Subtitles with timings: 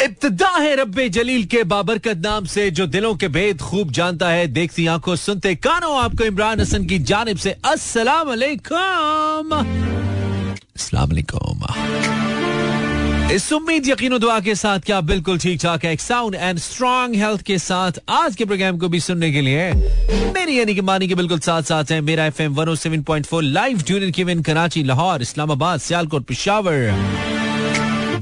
[0.00, 4.46] इब्तदा है रब्बे जलील के बाबरकत नाम से, जो दिलों के भेद खूब जानता है।
[4.48, 11.66] देखती आँखों सुनते कानों, आपको इमरान हसन की जानब से अस्सलाम वालेकुम अस्सलाम वालेकुम
[13.30, 17.16] इस उम्मीद, यकीन दुआ के साथ क्या बिल्कुल ठीक ठाक है। एक साउंड एंड स्ट्रॉन्ग
[17.16, 19.70] हेल्थ के साथ आज के प्रोग्राम को भी सुनने के लिए
[20.34, 22.74] मेरी यानी कि मानी के बिल्कुल साथ साथ है। Mera F M one
[23.42, 27.39] live tune in Karachi, Lahore, Islamabad, Sialkot, Peshawar.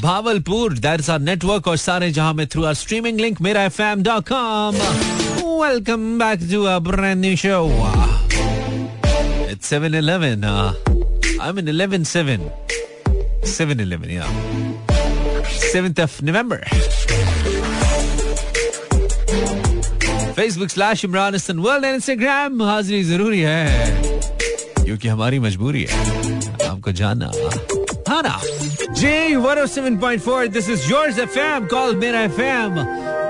[0.02, 3.80] Bahawalpur that is our network और सारे जहाँ में through our streaming link Mera F
[3.82, 4.76] M dot com
[5.62, 7.66] welcome back to a brand new show
[9.50, 10.44] It's 7-Eleven.
[10.44, 10.74] Uh,
[11.44, 12.42] I'm in 11-7.
[13.52, 14.28] 7-Eleven, yeah.
[15.62, 16.58] 7th of November.
[20.38, 23.64] Facebook slash Imran Hasan world and Instagram हाजिरी ज़रूरी है
[24.84, 27.30] क्योंकि हमारी मजबूरी है आपको जानना
[28.08, 28.38] हाँ ना
[28.98, 32.78] J 107.4 this is yours FM call Mera FM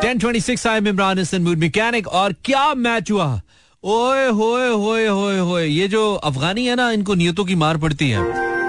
[0.04, 3.27] 1026 I am Imran Hasan mood mechanic और क्या मैच हुआ?
[3.84, 8.08] ओए होए होए होए होए। ये जो अफगानी है ना, इनको नियतों की मार पड़ती
[8.10, 8.22] है।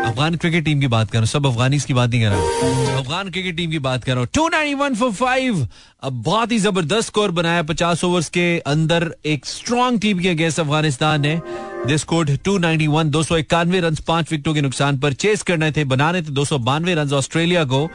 [0.03, 2.39] अफगान क्रिकेट टीम की बात कर रहा हूँ सब अफगानिस की बात नहीं कर रहा।
[2.39, 5.67] हूँ अफगान क्रिकेट टीम की बात कर। रहा हूँ two nine one four five
[6.03, 10.59] अब बहुत ही ज़बरदस्त स्कोर बनाया पचास ओवर्स के अंदर एक स्ट्रॉन्ग टीम के अगेंस्ट
[10.59, 11.35] अफ़गानिस्तान ने।
[11.87, 15.83] दे स्कोर्ड 291 दो सौ इक्यानवे रन पाँच विकेटों के नुकसान पर चेस करने थे,
[15.83, 17.89] बनाने थे दो सौ बानवे रन ऑस्ट्रेलिया को,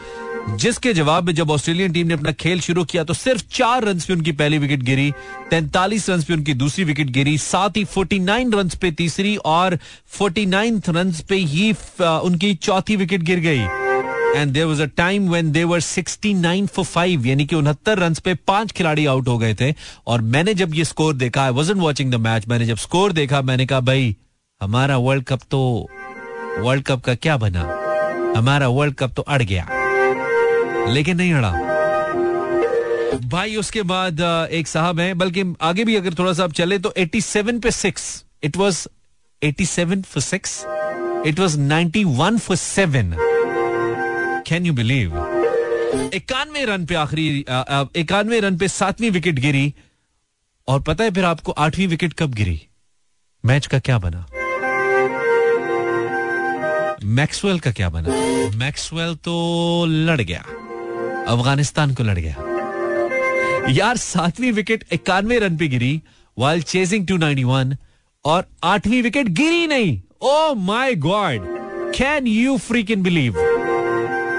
[0.57, 4.01] जिसके जवाब में जब ऑस्ट्रेलियन टीम ने अपना खेल शुरू किया तो सिर्फ़ चार रन
[4.01, 5.11] पे उनकी पहली विकेट गिरी,
[5.51, 9.79] तैंतालीस रन पे उनकी दूसरी विकेट गिरी, साथ ही फोर्टी नाइन रन पे तीसरी और
[10.09, 13.67] फोर्टी नाइन रन पे ही उनकी चौथी विकेट गिर गई।
[14.35, 17.99] And there was a time when they were sixty nine for five यानी कि उनहत्तर
[17.99, 19.75] रन पे पाँच खिलाड़ी आउट हो गए थे।
[20.07, 23.43] और मैंने जब ये स्कोर देखा I was watching the match मैंने जब स्कोर देखा,
[23.43, 24.17] मैंने कहा, भाई,
[24.61, 25.89] हमारा वर्ल्ड कप तो
[26.59, 27.63] वर्ल्ड कप का क्या बना?
[28.37, 29.69] हमारा वर्ल्ड कप तो अड़ गया।
[30.89, 31.51] लेकिन नहीं अड़ा।
[33.25, 34.21] भाई, उसके बाद
[34.53, 38.25] एक साहब हैं, बल्कि आगे भी अगर थोड़ा सा आप चले तो 87 पे six
[38.43, 38.87] it was
[39.43, 40.65] 87 for six
[41.27, 43.15] it was 91 for seven
[44.47, 45.17] can you believe
[46.15, 47.45] इक्यानवे रन पे आखिरी
[48.01, 49.75] इक्यानवे रन पे सातवीं विकेट गिरी
[50.69, 52.61] और पता है फिर आपको आठवीं विकेट कब गिरी?
[53.45, 54.27] मैच का क्या बना?
[57.05, 58.15] मैक्सवेल का क्या बना?
[58.57, 59.35] मैक्सवेल तो
[59.89, 60.45] लड़ गया।
[61.29, 62.37] अफ़गानिस्तान को लड़ गया।
[63.71, 66.01] यार, सातवीं विकेट इक्यानवे रन पे गिरी
[66.39, 67.77] वाइल चेजिंग 291
[68.25, 71.47] और आठवीं विकेट गिरी नहीं। ओ my god
[71.97, 73.54] can you free can believe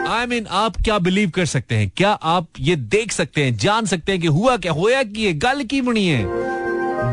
[0.08, 1.92] I mean आप क्या बिलीव कर सकते हैं?
[1.98, 4.72] क्या आप ये देख सकते हैं, जान सकते हैं कि हुआ क्या?
[4.72, 6.24] होया कि ये गल की बनी है?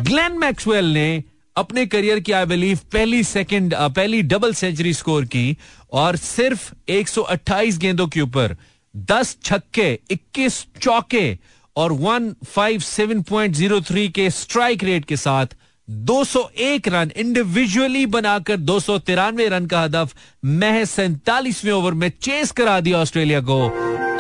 [0.05, 1.25] ग्लेन मैक्सवेल ने
[1.57, 5.57] अपने करियर की आई बिलीव पहली सेकंड पहली डबल सेंचुरी स्कोर की
[5.93, 8.57] और सिर्फ़ 128 गेंदों के ऊपर
[8.95, 11.39] 10 छक्के 21 चौके
[11.77, 15.47] और 157.03 के स्ट्राइक रेट के साथ
[15.89, 18.79] 201 रन इंडिविजुअली बनाकर दो
[19.11, 23.59] रन का हदफ महज सैतालीसवें ओवर में चेस करा दिया ऑस्ट्रेलिया को।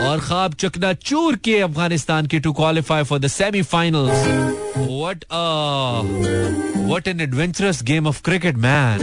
[0.02, 4.26] और खाब चकना चूर के अफ़गानिस्तान की to qualify for the semifinals
[4.78, 5.24] what
[6.78, 8.98] what an adventurous game of cricket man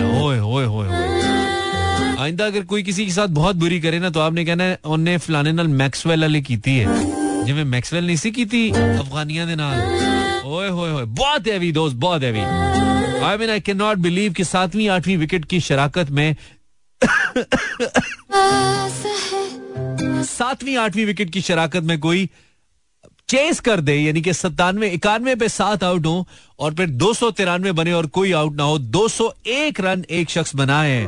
[2.20, 5.18] आइंदा, अगर कोई किसी के साथ बहुत बुरी करे ना तो आपने कहना है उन्हें
[5.18, 9.46] फलाने नाल मैक्सवेल वाले कीती है जिਵੇਂ मैक्सवेल नहीं सी कीती अफगानिया
[10.50, 12.40] ओए होए होए। बहुत हैवी दोस्त, बहुत heavy
[13.22, 16.36] I mean I can not believe कि सातवीं, आठवीं विकेट की शराकत में
[20.26, 22.30] सातवीं, आठवीं विकेट की शराकत में कोई
[23.30, 26.28] चेस कर दे, यानी कि सत्तानवे, इक्यानवे पे सात आउट हो
[26.60, 30.06] और फिर दो सौ तिरानवे बने और कोई आउट ना हो। दो सौ एक रन
[30.12, 31.02] एक शख्स बनाए।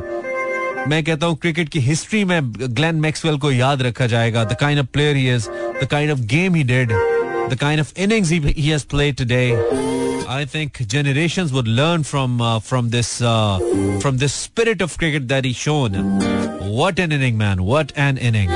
[0.88, 4.80] मैं कहता हूँ क्रिकेट की हिस्ट्री में ग्लेन मैक्सवेल को याद रखा जाएगा। The kind
[4.80, 5.48] of player he is
[5.82, 6.92] the kind of game he did
[7.48, 9.56] the kind of innings he, he has played today.
[10.28, 13.58] I think generations would learn from uh, from this uh,
[14.00, 15.92] from this spirit of cricket that he's shown.
[16.70, 17.64] What an inning, man!
[17.64, 18.48] What an inning!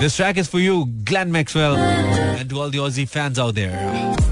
[0.00, 4.25] This track is for you, Glenn Maxwell, and to all the Aussie fans out there.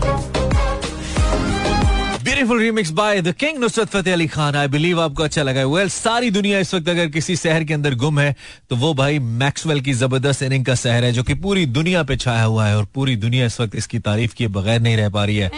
[2.45, 5.89] Beautiful remix by the king Nusrat Fateh Ali Khan I believe आपको अच्छा लगा well
[5.89, 8.35] सारी दुनिया इस वक्त अगर किसी शहर के अंदर गुम है
[8.71, 12.17] तो वो भाई मैक्सवेल की ज़बरदस्त इनिंग का शहर है जो कि पूरी दुनिया पे
[12.17, 15.25] छाया हुआ है और पूरी दुनिया इस वक्त इसकी तारीफ़ किए बगैर नहीं रह पा
[15.25, 15.51] रही है।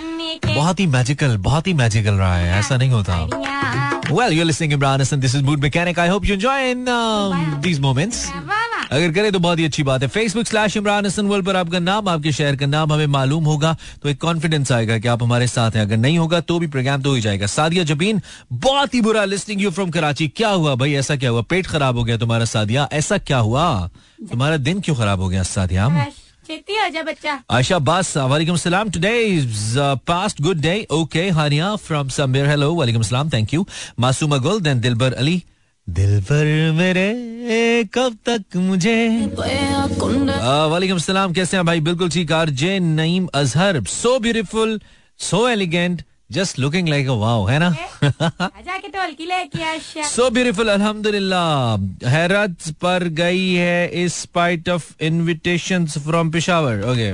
[0.47, 5.01] बहुत ही मैजिकल बहुत ही मैजिकल रहा है। ऐसा नहीं होता। Well you listening Imran
[5.01, 6.85] Hasan this is mood mechanic I hope you enjoy in
[7.63, 8.27] these moments
[8.93, 11.79] अगर करें तो बहुत ही अच्छी बात है। Facebook slash Imran Hasan world पर आपका
[11.79, 15.47] नाम आपके शहर का नाम हमें मालूम होगा तो एक कॉन्फिडेंस आएगा कि आप हमारे
[15.47, 18.21] साथ हैं। अगर नहीं होगा तो भी प्रोग्राम तो ही जाएगा। सादिया जबीन
[18.53, 20.95] बहुत ही बुरा लिस्टिंग यू फ्रॉम कराची क्या हुआ भाई?
[20.95, 21.43] ऐसा क्या हुआ?
[21.43, 23.67] पेट खराब हो गया तुम्हारा सादिया। ऐसा क्या हुआ?
[24.31, 25.89] तुम्हारा दिन क्यों खराब हो गया सादिया?
[26.47, 32.47] छेती बच्चा। आयशा बास वालेकुम सलाम। Today is past good day okay Hania from Sameer
[32.49, 33.67] hello वालेकुम सलाम थैंक यू
[34.01, 35.43] मासूमा गुल देन दिलबर अली।
[35.87, 36.45] दिलबर
[36.75, 38.97] मेरे कब तक मुझे?
[40.71, 41.81] वालेकुम सलाम कैसे हैं भाई?
[41.81, 43.83] बिल्कुल ठीक R J Naeem Azhar.
[43.91, 44.81] So beautiful
[45.21, 47.71] so elegant just looking like wow है ना?
[48.03, 55.99] जाके तो हल्की लेके सो ब्यूटीफुल अल्हम्दुलिल्लाह हैरत पर गई है इस spite of invitations
[55.99, 57.13] from Peshawar okay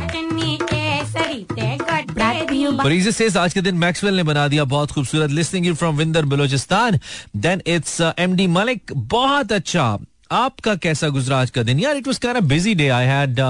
[1.05, 6.25] सरीते says आज के दिन मैक्सवेल ने बना दिया बहुत खूबसूरत listening you from Winder
[6.25, 7.01] Balochistan
[7.37, 9.99] then it's MD Malik बहुत अच्छा।
[10.33, 11.79] आपका कैसा गुजरा आज का दिन?
[11.79, 13.41] यार it was kind of busy day I had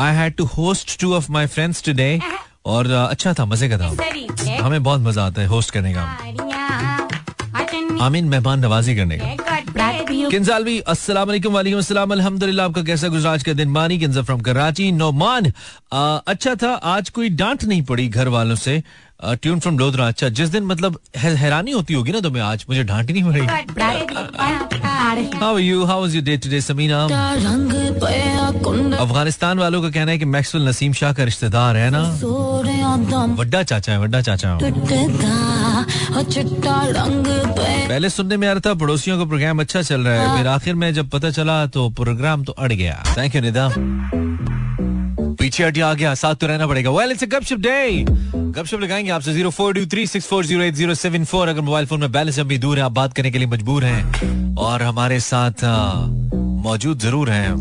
[0.00, 2.20] I had to host two of my friends today
[2.68, 3.88] और अच्छा था मज़े का था।
[4.64, 6.02] हमें बहुत मज़ा आता है होस्ट करने का।
[8.04, 9.26] आमीन मेहमान नवाजी करने का।
[10.30, 13.68] किंजालवी अस्सलाम वालेकुम वालेकुम अस्सलाम अल्हम्दुलिल्लाह आपका कैसा गुजरा आज का दिन?
[13.70, 15.52] मानी किंजा फ्रॉम कराची नोमान।
[15.92, 18.82] अच्छा था आज कोई डांट नहीं पड़ी घर वालों से।
[19.20, 20.06] Tune from Lodhra.
[20.08, 23.24] अच्छा जिस दिन मतलब है, हैरानी होती होगी ना तुम्हें आज मुझे डांट ही नहीं
[23.24, 27.02] पड़ी। गड्ढे how you how was your day today Samina?
[28.96, 32.02] Afghanistan वालों का कहना है कि मैक्सवेल नसीम शाह का रिश्तेदार है ना?
[33.38, 34.58] वड्डा चाचा है वड्डा चाचा
[37.88, 40.74] पहले सुनने में आ रहा था पड़ोसियों का प्रोग्राम अच्छा चल रहा है। फिर आखिर
[40.74, 43.68] में जब पता चला तो प्रोग्राम तो अड़ गया। थैंक यू निदा
[45.48, 48.04] पीछे हटिया आ गया साथ तो रहना पड़ेगा वेल इट्स अ गपशप डे
[48.56, 51.60] गपशप लगाएँगे आपसे zero four two three six four zero eight zero seven four अगर
[51.68, 54.82] मोबाइल फ़ोन में बैलेंस अभी दूर है आप बात करने के लिए मजबूर हैं और
[54.82, 55.64] हमारे साथ
[56.66, 57.54] मौजूद ज़रूर हैं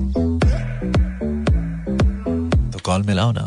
[2.72, 3.46] तो कॉल मिलाओ ना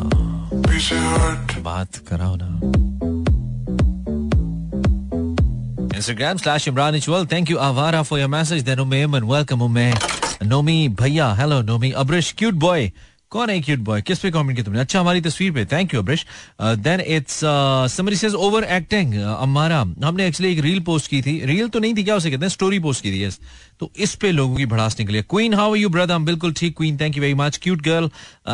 [1.69, 2.49] बात कराओ ना
[6.01, 7.25] Instagram slash Imran Ichwal.
[7.31, 8.63] Thank you, Avara, for your message.
[8.69, 9.91] Then Ume and welcome Ume.
[10.51, 11.35] Nomi Bhaiya.
[11.35, 11.93] Hello, Nomi.
[12.03, 12.91] Abrish, cute boy.
[13.31, 14.79] कौन है क्यूट बॉय किस पे कमेंट किया तुमने?
[14.79, 16.25] अच्छा हमारी तस्वीर पे। Thank you Abrish.
[16.61, 17.39] Then it's
[17.95, 21.95] somebody says over acting Amara हमने एक्चुअली एक रील पोस्ट की थी। रील तो नहीं
[21.95, 22.49] थी क्या उसे कहते हैं?
[22.49, 23.39] स्टोरी पोस्ट की थी यस
[23.79, 26.97] तो इस पे लोगों की भड़ास निकली क्वीन हाउ यू ब्रदर हम बिल्कुल ठीक queen
[26.97, 28.09] thank you very much cute girl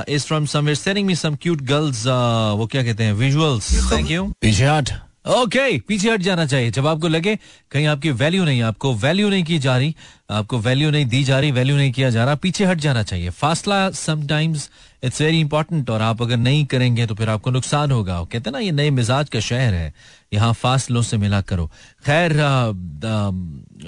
[0.09, 3.13] is from somewhere sending me some cute girls वो क्या कहते हैं?
[3.15, 4.89] विजुअल्स थैंक यू पीछे हट
[5.27, 7.35] ओके पीछे हट जाना चाहिए। जब आपको लगे
[7.71, 9.95] कहीं आपकी वैल्यू नहीं, आपको वैल्यू नहीं की जा रही,
[10.29, 13.29] आपको वैल्यू नहीं दी जा रही वैल्यू नहीं किया जा रहा, पीछे हट जाना चाहिए।
[13.29, 14.69] फासला समटाइम्स
[15.03, 18.59] इट्स वेरी इंपॉर्टेंट और आप अगर नहीं करेंगे तो फिर आपको नुकसान होगा। कहते ना,
[18.59, 19.93] ये नए मिजाज का शहर है।
[20.31, 21.65] यहाँ फासलों से मिला करो।
[22.05, 22.33] खैर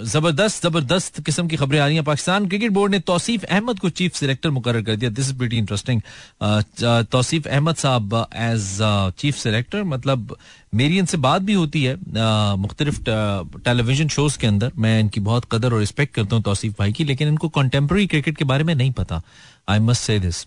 [0.05, 3.89] ज़बरदस्त ज़बरदस्त किस्म की खबरें आ रही हैं। पाकिस्तान क्रिकेट बोर्ड ने तौसीफ अहमद को
[3.91, 6.01] चीफ सिलेक्टर मुकर कर दिया। This is very interesting
[7.11, 8.77] Tauseef Ahmed साहब एज
[9.19, 10.35] चीफ सिलेक्टर मतलब
[10.75, 11.95] मेरी इनसे बात भी होती है
[12.57, 16.93] मुख्तलिफ़ टेलीविज़न शोज़ के अंदर। मैं इनकी बहुत कदर और रिस्पेक्ट करता हूँ तौसीफ भाई
[16.93, 19.21] की, लेकिन इनको कंटेम्प्रेरी क्रिकेट के बारे में नहीं पता।
[19.69, 20.41] आई मस्ट से दिस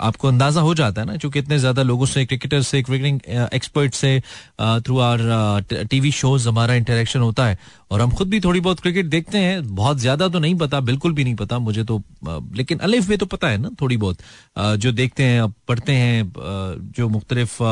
[0.00, 3.20] आपको अंदाज़ा हो जाता है ना, क्योंकि इतने ज़्यादा लोगों से क्रिकेटर से, क्रिकेटिंग
[3.54, 4.20] एक्सपर्ट से
[4.60, 7.58] थ्रू आर टीवी शोज़ हमारा इंटरेक्शन होता है।
[7.92, 11.12] और हम खुद भी थोड़ी बहुत क्रिकेट देखते हैं। बहुत ज़्यादा तो नहीं पता, बिल्कुल
[11.12, 12.02] भी नहीं पता, मुझे तो
[12.56, 14.18] लेकिन अलिफ में तो पता है ना थोड़ी बहुत।
[14.78, 16.32] जो देखते हैं पढ़ते हैं
[16.96, 17.62] जो मुख्तलिफ़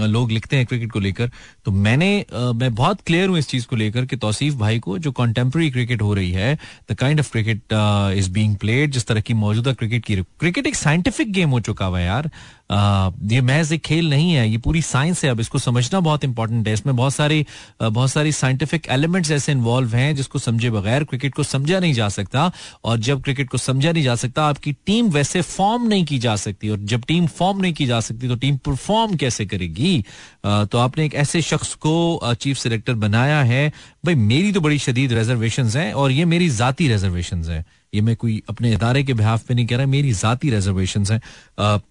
[0.00, 1.30] लोग लिखते हैं क्रिकेट को लेकर
[1.64, 5.12] तो मैंने मैं बहुत क्लियर हूँ इस चीज़ को लेकर कि तौसीफ भाई को जो
[5.12, 6.58] कंटेम्प्रेरी क्रिकेट हो रही है
[6.90, 7.72] the kind of cricket
[8.18, 11.86] is being played जिस तरह की मौजूदा क्रिकेट की क्रिकेट एक साइंटिफिक गेम हो चुका
[11.86, 12.30] हुआ यार।
[12.70, 16.68] ये महज एक खेल नहीं है, ये पूरी साइंस है, अब इसको समझना बहुत इंपॉर्टेंट
[16.68, 17.44] है। इसमें बहुत सारी
[17.82, 22.08] बहुत सारी साइंटिफिक एलिमेंट्स ऐसे इन्वॉल्व हैं जिसको समझे बगैर क्रिकेट को समझा नहीं जा
[22.08, 22.50] सकता।
[22.84, 26.36] और जब क्रिकेट को समझा नहीं जा सकता, आपकी टीम वैसे फॉर्म नहीं की जा
[26.36, 30.04] सकती। और जब टीम फॉर्म नहीं की जा सकती तो टीम परफॉर्म कैसे करेगी?
[30.44, 33.68] तो आपने एक ऐसे शख्स को चीफ सिलेक्टर बनाया है।
[34.04, 38.16] भाई, मेरी तो बड़ी शदीद रिजर्वेशन है और ये मेरी जाती रिजर्वेशन है। ये मैं
[38.16, 41.20] कोई अपने इदारे के बिहाफ पे नहीं कह रहा, मेरी जाती रिजर्वेशन है।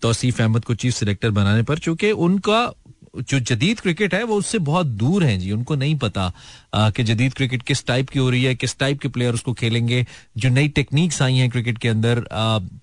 [0.01, 2.71] तोसीफ अहमद को चीफ सिलेक्टर बनाने पर, चूँकि उनका
[3.19, 6.31] जो जदीद क्रिकेट है, वो उससे बहुत दूर है जी, उनको नहीं पता
[6.75, 10.05] कि जदीद क्रिकेट किस टाइप की हो रही है, किस टाइप के प्लेयर उसको खेलेंगे।
[10.37, 12.23] जो नई टेक्निक्स आई हैं क्रिकेट के अंदर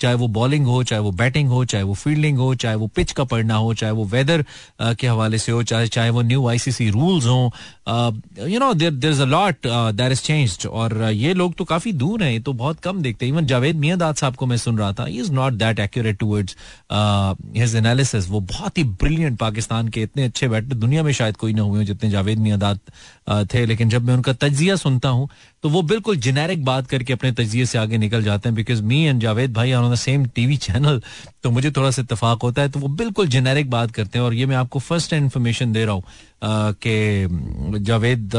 [0.00, 3.12] चाहे वो बॉलिंग हो, चाहे वो बैटिंग हो, चाहे वो फील्डिंग हो, चाहे वो पिच
[3.12, 4.44] का पढ़ना हो, चाहे वो वेदर
[4.82, 7.52] के हवाले से हो, चाहे चाहे वो न्यू आईसीसी रूल्स हो
[7.86, 11.92] you know there there is a lot there is changed और ये लोग तो काफ़ी
[11.94, 14.92] दूर हैं तो बहुत कम देखते हैं। इवन जावेद मियादाद साहब को मैं सुन रहा
[14.92, 16.56] था is not that accurate towards
[17.56, 21.52] his analysis वो बहुत ही ब्रिलियंट पाकिस्तान के इतने अच्छे बैटर दुनिया में शायद कोई
[21.52, 22.80] ना हुए जितने जावेद मियादाद
[23.54, 25.28] थे। लेकिन जब मैं उनका तजिया सुनता हूँ
[25.66, 29.00] तो वो बिल्कुल जेनेरिक बात करके अपने तजिए से आगे निकल जाते हैं बिकॉज़ मी
[29.04, 31.00] एंड जावेद भाई on the same TV channel
[31.42, 34.34] तो मुझे थोड़ा सा इतफाक होता है तो वो बिल्कुल जेनेरिक बात करते हैं, और
[34.34, 36.02] ये मैं आपको फ़र्स्ट इन्फॉर्मेशन दे रहा हूँ
[36.86, 38.36] कि जावेद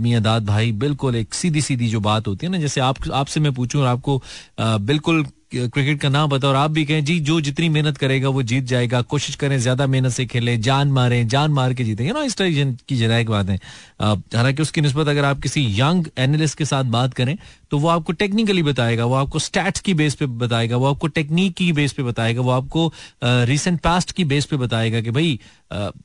[0.00, 3.52] मियाँ भाई बिल्कुल एक सीधी सीधी जो बात होती है ना, जैसे आप, आपसे मैं
[3.54, 4.22] पूछूँ और आपको
[4.60, 8.42] बिल्कुल क्रिकेट का नाम बताओ और आप भी कहें, जी, जो जितनी मेहनत करेगा, वो
[8.44, 12.22] जीत जाएगा। कोशिश करें ज़्यादा मेहनत से खेले, जान मारे, जान मार के जीते। ना
[12.22, 13.56] इस तरह की जनैक बात है।
[14.02, 17.36] हालाँकि उसकी नस्बत अगर आप किसी यंग एनालिस्ट के साथ बात करें
[17.70, 21.54] तो वो आपको टेक्निकली बताएगा, वो आपको स्टैट्स की बेस पे बताएगा, वो आपको टेक्निक
[21.54, 22.92] की बेस पे बताएगा, वो आपको
[23.22, 25.38] रिसेंट पास्ट की बेस पे बताएगा कि भाई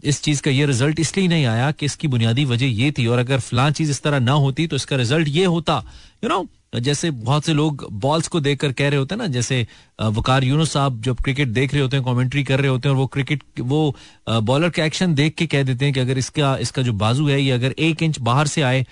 [0.03, 3.19] इस चीज़ का ये रिज़ल्ट इसलिए नहीं आया कि इसकी बुनियादी वजह ये थी। और
[3.19, 5.83] अगर फलां चीज़ इस तरह ना होती तो इसका रिज़ल्ट ये होता।
[6.23, 9.65] यू नो जैसे बहुत से लोग बॉल्स को देखकर कह रहे होते हैं ना, जैसे
[10.01, 12.99] वकार यूनुस साहब जब क्रिकेट देख रहे होते हैं कमेंट्री कर रहे होते हैं, और
[12.99, 13.95] वो क्रिकेट वो
[14.29, 17.41] बॉलर का एक्शन देख के कह देते हैं कि अगर इसका इसका जो बाजू है,
[17.41, 18.85] ये अगर एक इंच बाहर से आए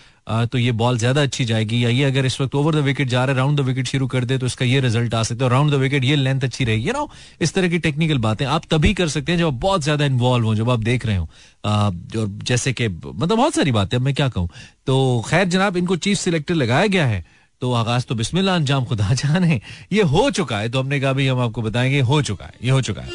[0.52, 3.24] तो ये बॉल ज़्यादा अच्छी जाएगी, या ये अगर इस वक्त ओवर द विकेट जा
[3.26, 5.52] रहा है राउंड द विकेट शुरू कर दे तो इसका ये रिज़ल्ट आ सकता है
[5.52, 7.06] राउंड द विकेट ये लेंथ अच्छी रहेगी। ना
[7.42, 10.46] इस तरह की टेक्निकल बातें आप तभी कर सकते हैं जब आप बहुत ज़्यादा इन्वॉल्व
[10.46, 11.30] हो, जब आप देख रहे हो।
[11.66, 14.50] और जैसे कि मतलब बहुत सारी बातें, अब मैं क्या कहूँ?
[14.88, 17.24] तो खैर जनाब, इनको चीफ सिलेक्टर लगाया गया है
[17.62, 19.60] तो आगाज़ तो बिस्मिल्लाह अंजाम खुदा जाने।
[19.94, 22.72] ये हो चुका है तो हमने कहा भाई हम आपको बताएँगे, हो चुका है, ये
[22.72, 23.10] हो चुका है।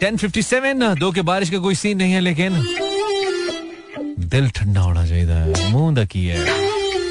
[0.00, 2.52] टेन फिफ्टी सेवन दो के बारिश का कोई सीन नहीं है, लेकिन
[4.28, 6.38] दिल ठंडा होना चाहिए, मुँह दकी है।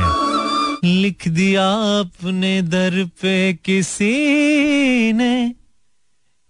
[0.84, 1.66] लिख दिया
[2.00, 5.54] अपने दर पे किसी ने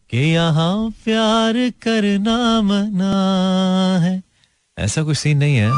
[0.09, 3.13] कि यहाँ प्यार करना मना
[4.03, 4.21] है
[4.77, 5.71] ऐसा कुछ सीन नहीं है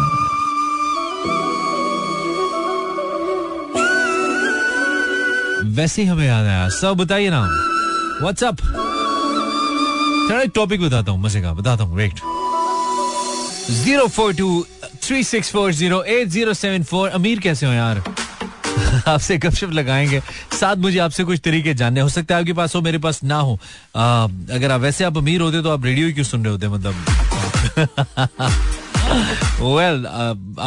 [5.78, 7.42] वैसे ही हमें याद आया सब बताइए ना
[8.22, 8.58] व्हाट्सअप
[10.30, 12.20] चलो एक टॉपिक बताता हूँ मज़े का बताता हूँ wait
[13.84, 14.66] zero four two
[15.04, 18.02] three six four zero eight zero seven four Amir कैसे हो यार?
[19.08, 20.20] आपसे गपशप लगाएँगे।
[20.60, 23.36] साथ मुझे आपसे कुछ तरीके जानने। हो सकता है आपके पास हो मेरे पास ना
[23.40, 23.58] हो।
[23.96, 26.96] आ, अगर आप वैसे आप अमीर होते तो आप रेडियो क्यों सुन रहे होते मतलब?
[29.62, 30.06] वेल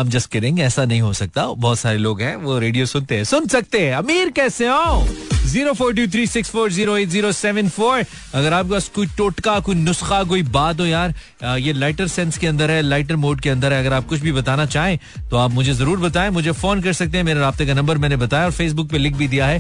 [0.00, 3.24] एम जस्ट किडिंग ऐसा नहीं हो सकता। बहुत सारे लोग हैं वो रेडियो सुनते हैं।
[3.24, 5.06] सुन सकते हैं। अमीर कैसे हो?
[5.52, 8.04] Zero four two three six four zero eight zero seven four
[8.34, 11.14] अगर आपके पास कोई टोटका, कोई नुस्खा, कोई बात हो यार
[11.58, 14.32] ये लाइटर सेंस के अंदर है लाइटर मोड के अंदर है, अगर आप कुछ भी
[14.32, 14.98] बताना चाहें
[15.30, 18.16] तो आप मुझे ज़रूर बताएँ, मुझे फ़ोन कर सकते हैं, मेरे रबे का नंबर मैंने
[18.16, 19.58] बताया और फेसबुक पे लिख भी दिया है।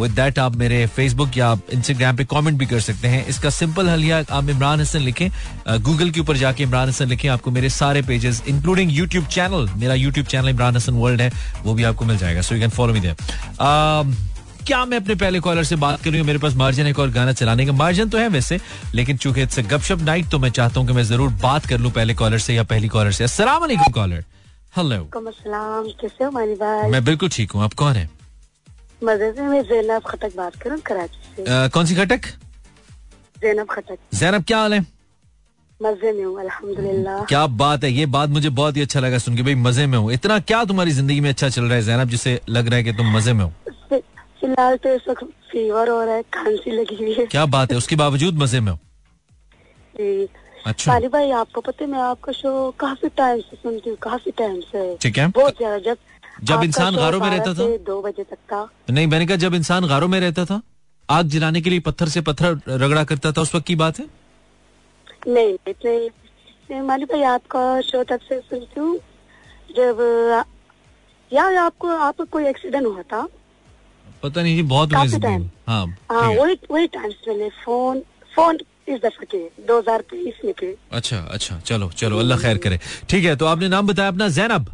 [0.00, 3.88] विद दैट आप मेरे फेसबुक या इंस्टाग्राम पे कमेंट भी कर सकते हैं। इसका सिंपल
[3.88, 5.28] हल या आप इमरान हसन लिखें।
[5.82, 9.94] गूगल के ऊपर जाके इमरान हसन लिखें, आपको मेरे सारे पेजेस इंक्लूडिंग यूट्यूब चैनल मेरा
[9.96, 11.30] YouTube channel Imran Hasan world है,
[11.64, 14.26] वो भी आपको मिल जाएगा। So you can follow me there
[14.68, 17.10] क्या मैं अपने पहले कॉलर से बात कर रही हूँ मेरे पास मार्जिन एक और
[17.10, 17.72] गाना चलाने का?
[17.72, 18.58] मार्जिन तो है वैसे
[18.94, 21.90] लेकिन चूँकि इट्स गपशप नाइट तो मैं चाहता हूँ कि मैं ज़रूर बात कर लूँ
[21.92, 24.24] पहले कॉलर से या पहली कॉलर से। अस्सलाम वालेकुम कॉलर
[24.76, 26.90] हेलो कैसे हो भाई?
[26.90, 28.08] मैं बिल्कुल ठीक हूँ आप कौन है?
[29.02, 32.26] मज़े से मैं जैनब खटक बात करूँ कराची से। कौन सी खटक?
[33.42, 34.80] जैनब खटक। जैनब क्या हाल है?
[35.80, 39.36] मज़े में हूँ अल्हम्दुलिल्लाह। क्या बात है ये बात मुझे बहुत ही अच्छा लगा सुन
[39.36, 42.08] के। भाई मज़े में हूँ। इतना क्या तुम्हारी ज़िंदगी में अच्छा चल रहा है जैनब
[42.10, 43.52] जिसे लग रहा है कि तुम मज़े में हो?
[44.40, 47.76] फ़िलहाल तो इस वक्त फीवर हो रहा है खांसी लगी हुई है। क्या बात है
[47.78, 48.78] उसके बावजूद मज़े में हो?
[49.94, 50.28] जी।
[50.66, 54.30] अच्छा। सारी भाई आपको पता है मैं आपका शो काफ़ी टाइम से सुनती हूँ काफ़ी
[54.38, 55.96] टाइम से। ठीक है। बहुत ज़्यादा जब
[56.44, 57.66] जब इंसान गारों में रहता था?
[57.86, 60.60] दो बजे तक था नहीं मैंने कहा जब इंसान गारों में रहता था
[61.08, 64.06] आग जलाने के लिए पत्थर से पत्थर रगड़ा करता था उस वक्त की बात है?
[65.28, 68.98] नहीं मानी भाई आपका शो तब से सुनती हूँ।
[69.76, 70.44] जब
[71.32, 73.26] यार आपको आपको कोई एक्सीडेंट हुआ था?
[74.22, 74.92] पता नहीं जी बहुत
[75.68, 78.02] हाँ। हाँ वही वही टाइम से फ़ोन
[78.34, 78.58] फ़ोन
[78.88, 82.78] इस दफ़ा के दो हज़ार तेईस में के अच्छा अच्छा चलो चलो अल्लाह खैर करे।
[83.10, 84.70] ठीक है तो आपने नाम बताया अपना जैनब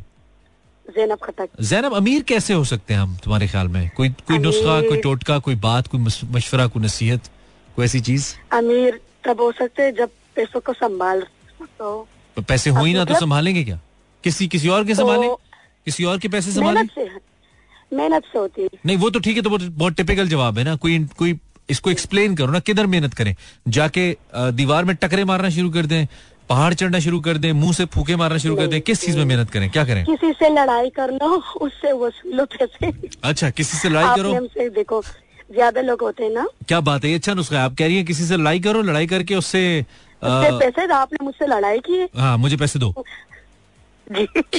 [0.86, 3.90] जैनब खटक जैनब अमीर कैसे हो सकते हैं हम तुम्हारे ख्याल में?
[3.96, 7.30] कोई कोई नुस्खा कोई टोटका कोई बात कोई मशवरा कोई नसीहत
[7.76, 8.34] कोई ऐसी चीज़?
[8.52, 11.22] अमीर तब हो सकते जब पैसों को संभाल
[11.78, 13.78] तो पैसे हो ही ना तो संभालेंगे क्या?
[14.24, 15.28] किसी किसी और के संभाले?
[15.84, 16.80] किसी और के पैसे संभाले?
[17.94, 20.76] मेहनत से होती है। नहीं वो तो ठीक है तो बहुत टिपिकल जवाब है ना।
[20.76, 23.34] कोई कोई इसको एक्सप्लेन करो ना किधर मेहनत करें?
[23.68, 24.16] जाके
[24.54, 26.06] दीवार में टकरे मारना शुरू कर दें
[26.48, 29.24] पहाड़ चढ़ना शुरू कर दें मुँह से फूके मारना शुरू कर दें किस चीज़ में
[29.24, 29.68] मेहनत करें?
[29.70, 30.04] क्या करें?
[30.06, 32.92] किसी से लड़ाई कर लो उससे वसूल पैसे
[33.24, 34.32] अच्छा किसी से लड़ाई करो?
[34.34, 35.02] हमसे देखो
[35.52, 37.96] ज़्यादा लोग होते हैं ना। क्या बात है ये अच्छा नुस्खा है। आप कह रही
[37.96, 39.64] हैं किसी से लड़ाई करो लड़ाई करके उससे
[40.22, 42.92] उससे पैसे आपने मुझसे लड़ाई की है। हाँ मुझे पैसे दो।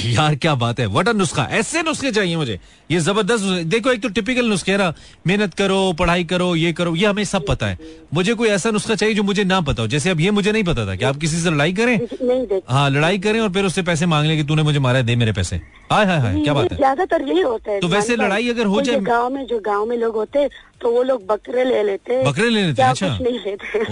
[0.04, 0.86] यार क्या बात है?
[0.86, 2.60] वट नुस्खा। ऐसे नुस्खे चाहिए मुझे।
[2.90, 4.94] ये ज़बरदस्त देखो एक तो टिपिकल नुस्खे है ना।
[5.26, 7.78] मेहनत करो पढ़ाई करो ये करो ये हमें सब पता है।
[8.14, 10.64] मुझे कोई ऐसा नुस्खा चाहिए जो मुझे ना पता हो। जैसे अब ये मुझे नहीं
[10.64, 12.60] पता था कि आप किसी से लड़ाई करें?
[12.68, 15.16] हाँ लड़ाई करें और फिर उससे पैसे मांग लें कि तूने मुझे मारा है, दे
[15.16, 15.56] मेरे पैसे।
[15.92, 16.76] हाय हाय हाय क्या बात है?
[16.76, 19.96] ज़्यादातर यही होता है। तो वैसे लड़ाई अगर हो जाए- गाँव में जो गाँव में
[19.96, 20.50] लोग होते हैं,
[20.80, 23.84] तो वो लोग बकरे ले लेते हैं। बकरे ले लेते हैं अच्छा। नहीं लेते।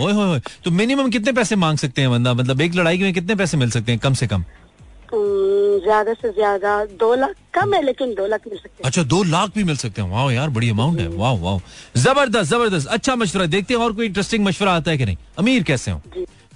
[0.64, 2.34] तो मिनिमम कितने पैसे मांग सकते हैं बंदा?
[2.34, 4.44] मतलब एक लड़ाई में कितने पैसे मिल सकते हैं कम से कम?
[5.85, 9.23] ज़्यादा से ज़्यादा दो लाख कम है लेकिन दो लाख मिल सकते हैं। अच्छा दो
[9.25, 11.59] लाख भी मिल सकते हैं। वाह यार बड़ी अमाउंट है। वाह वाह।
[12.00, 15.62] ज़बरदस्त ज़बरदस्त। अच्छा मशवरा देखते हैं और कोई इंटरेस्टिंग मशवरा आता है कि नहीं। अमीर
[15.62, 16.00] कैसे हो?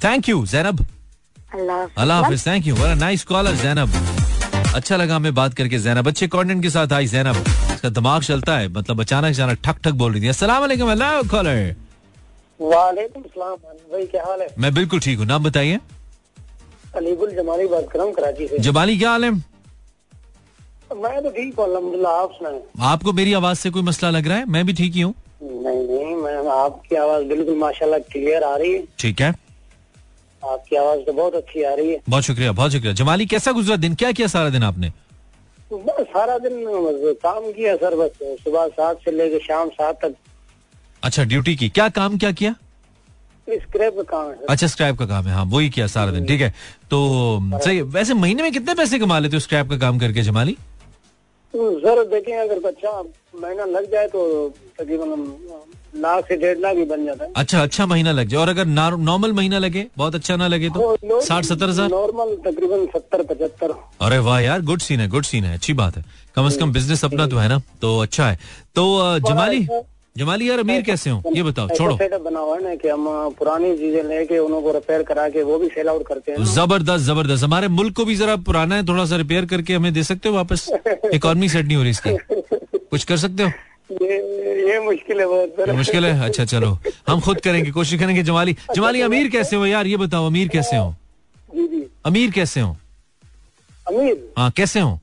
[0.04, 0.86] Thank you Zainab
[1.54, 3.88] Allah Hafiz. Thank you nice caller Zainab
[4.74, 7.36] अच्छा लगा हमें बात करके जैनब अच्छे कॉन्टेंट के साथ आई जैनब
[7.72, 11.22] इसका दिमाग चलता है मतलब अचानक अचानक ठक ठक बोल रही थी। अस्सलाम वालेकुम हेलो
[11.30, 11.74] कॉलर
[12.60, 13.54] वालेकुम सलाम
[13.92, 14.48] भाई क्या हाल है?
[14.58, 15.78] मैं बिल्कुल ठीक हूँ। नाम बताइए।
[16.96, 19.30] अलीगुल जमाली बात कर रहा हूँ कराची से। जबाली क्या हाल है?
[19.30, 24.36] मैं तो ठीक हूँ अलहमदुल्ला आप सुनाए। आपको मेरी आवाज़ से कोई मसला लग रहा
[24.38, 24.44] है?
[24.46, 28.72] मैं भी ठीक ही हूँ। नहीं नहीं मैं आपकी आवाज़ बिल्कुल माशाल्लाह क्लियर आ रही
[28.72, 29.30] है। ठीक है।
[30.42, 33.76] आपकी आवाज़ तो बहुत अच्छी आ रही है। बहुत शुक्रिया बहुत शुक्रिया। जमाली कैसा गुजरा
[33.76, 33.94] दिन?
[33.94, 34.92] क्या किया सारा दिन आपने?
[35.72, 36.64] बस सारा दिन
[37.22, 40.14] काम किया सर बस सुबह सात से लेकर शाम सात तक।
[41.02, 42.54] अच्छा ड्यूटी की। क्या काम क्या किया?
[43.50, 46.40] स्क्रैप का काम है। अच्छा स्क्रैप का काम है हाँ वही किया सारा दिन ठीक
[46.40, 46.52] है।
[46.90, 46.98] तो
[47.54, 50.56] सही वैसे महीने में कितने पैसे कमा लेते हो स्क्रैप का काम करके जमाली?
[51.54, 52.90] हम्म, सर देखें अगर बच्चा
[53.42, 55.26] महीना लग जाए तो तकरीबन
[55.96, 58.66] लाख से डेढ़ लाख ही बन जाता है। अच्छा अच्छा महीना लग जाए और अगर
[58.66, 60.96] नॉर्मल महीना लगे बहुत अच्छा ना लगे तो?
[61.22, 61.88] साठ सत्तर हज़ार?
[61.90, 65.96] नॉर्मल तकरीबन सत्तर पचहत्तर। अरे वाह यार गुड सीन है गुड सीन है अच्छी बात
[65.96, 66.04] है।
[66.36, 68.38] कम से कम बिज़नेस अपना तो है ना तो अच्छा है।
[68.74, 69.66] तो जमाली?
[70.18, 71.22] जमाली यार अमीर कैसे हो?
[71.36, 73.04] ये बताओ छोड़ो। सेटअप बना हुआ है ना कि हम
[73.38, 77.44] पुरानी चीज़ें लेके उनको रिपेयर करा के वो भी सेल आउट करते हैं ज़बरदस्त ज़बरदस्त।
[77.44, 80.34] हमारे मुल्क को भी जरा पुराना है थोड़ा सा रिपेयर करके हमें दे सकते हो
[80.34, 80.68] वापस?
[81.14, 82.16] इकोनॉमी सेट नहीं हो रही इसकी।
[82.90, 83.50] कुछ कर सकते हो?
[84.02, 84.16] ये
[84.70, 86.24] ये मुश्किल है बहुत मुश्किल है?
[86.24, 86.76] अच्छा चलो।
[87.08, 89.86] हम खुद करेंगे कोशिश करेंगे जमाली। जमाली अमीर कैसे हो यार?
[89.86, 90.94] ये बताओ अमीर कैसे हो?
[92.06, 92.76] अमीर कैसे हो?
[93.88, 94.16] अमीर?
[94.38, 94.98] हाँ कैसे हो?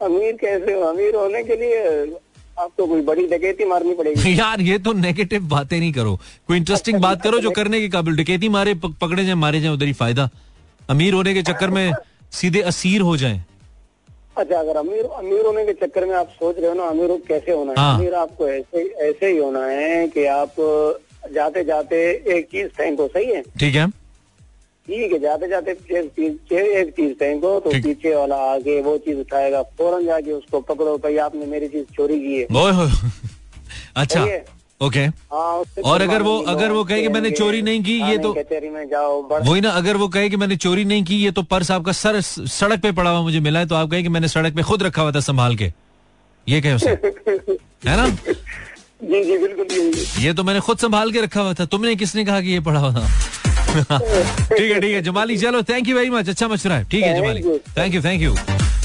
[0.00, 0.80] अमीर कैसे हो?
[0.86, 1.84] अमीर होने के लिए
[2.58, 6.16] आपको कोई बड़ी डकैती मारनी पड़ेगी। यार ये तो नेगेटिव बातें नहीं करो।
[6.48, 9.86] कोई इंटरेस्टिंग बात करो जो करने के काबिल। डकैती मारे पकड़े जाए मारे जाए उधर
[9.86, 10.28] ही फ़ायदा।
[10.90, 11.92] अमीर होने के चक्कर में
[12.32, 13.44] सीधे असीर हो जाए।
[14.36, 17.52] अच्छा अगर अमीर अमीर होने के चक्कर में आप सोच रहे हो ना अमीर कैसे
[17.52, 17.78] होना है?
[17.78, 20.54] हाँ। अमीर आपको ऐसे ऐसे ही होना है कि आप
[21.34, 21.96] जाते जाते
[22.38, 23.42] एक चीज़ फेंको सही है?
[23.60, 23.86] ठीक है।
[24.86, 29.18] ठीक है जाते जाते एक चीज़ एक चीज़ फेंको तो पीछे वाला आगे वो चीज़
[29.18, 32.46] उठाएगा फ़ौरन जाके उसको पकड़ो भाई आपने मेरी चीज़ चोरी की है।
[33.96, 34.24] अच्छा
[34.80, 38.16] ओके। हाँ उससे और अगर वो अगर वो कहे कि मैंने चोरी नहीं की ये
[38.18, 38.32] तो
[39.50, 42.20] वही ना अगर वो कहे कि मैंने चोरी नहीं की ये तो पर्स आपका सर
[42.20, 44.82] सड़क पे पड़ा हुआ मुझे मिला है तो आप कहे कि मैंने सड़क पे खुद
[44.82, 45.72] रखा हुआ था संभाल के।
[46.46, 46.90] ये कहे उसे।
[47.88, 48.08] है ना?
[48.08, 52.40] जी जी बिल्कुल ये तो मैंने खुद संभाल के रखा हुआ था तुमने किसने कहा
[52.40, 53.08] कि ये पड़ा हुआ था?
[53.76, 57.14] ठीक है ठीक है। जमाली चलो थैंक यू वेरी मच अच्छा मशवरा है। ठीक है
[57.20, 57.42] Jamali.
[57.78, 58.34] Thank you thank you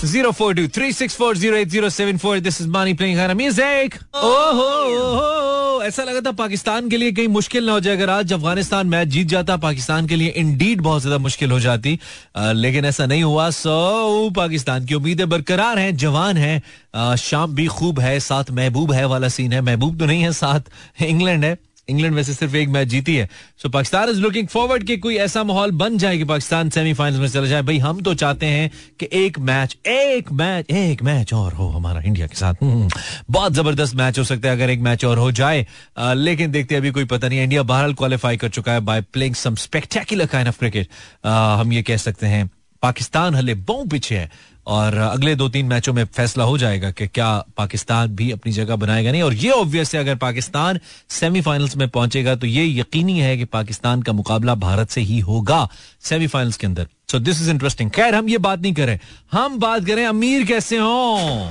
[0.03, 3.19] zero four two three six four zero eight zero seven four this is Mani playing
[3.37, 8.33] music ओहो ऐसा लगा था पाकिस्तान के लिए कहीं मुश्किल ना हो जाए। अगर आज
[8.33, 11.97] अफ़गानिस्तान मैच जीत जाता पाकिस्तान के लिए इंडीड बहुत ज़्यादा मुश्किल हो जाती।
[12.35, 17.65] अ, लेकिन ऐसा नहीं हुआ। सो पाकिस्तान की उम्मीदें बरकरार हैं जवान हैं। शाम भी
[17.67, 21.57] खूब है साथ महबूब है वाला सीन है। महबूब तो नहीं है साथ इंग्लैंड है।
[21.87, 23.29] इंग्लैंड वैसे सिर्फ़ एक मैच जीती है।
[23.61, 27.27] So Pakistan is looking forward कि कोई ऐसा माहौल बन जाए कि पाकिस्तान सेमीफाइनल में
[27.27, 31.53] चला जाए। भाई हम तो चाहते हैं कि एक मैच एक मैच एक मैच और
[31.53, 32.89] हो हमारा इंडिया के साथ। हम्म,
[33.31, 35.65] बहुत ज़बरदस्त मैच हो सकता है अगर एक मैच और हो जाए।
[35.97, 39.35] अ, लेकिन देखते अभी कोई पता नहीं इंडिया बहरहाल क्वालिफाई कर चुका है by playing
[39.35, 40.87] some spectacular kind of cricket
[41.25, 42.49] हम ये कह सकते हैं
[42.81, 44.29] पाकिस्तान हले बहु पीछे है।
[44.67, 48.75] और अगले दो तीन मैचों में फैसला हो जाएगा कि क्या पाकिस्तान भी अपनी जगह
[48.75, 53.37] बनाएगा नहीं। और ये ऑब्वियस है अगर पाकिस्तान सेमीफाइनल्स में पहुंचेगा तो ये यकीनी है
[53.37, 55.67] कि पाकिस्तान का मुकाबला भारत से ही होगा
[56.01, 58.99] सेमीफाइनल्स के अंदर। सो दिस इज़ इंटरेस्टिंग खैर हम ये बात नहीं करें।
[59.31, 61.49] हम बात करें अमीर कैसे हो?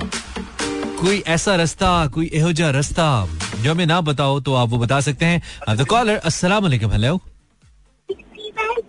[1.01, 3.27] कोई ऐसा रास्ता कोई एहो जा रास्ता
[3.59, 7.15] जो हमें ना बताओ तो आप वो बता सकते हैं। द कॉलर अस्सलाम वालेकुम हेलो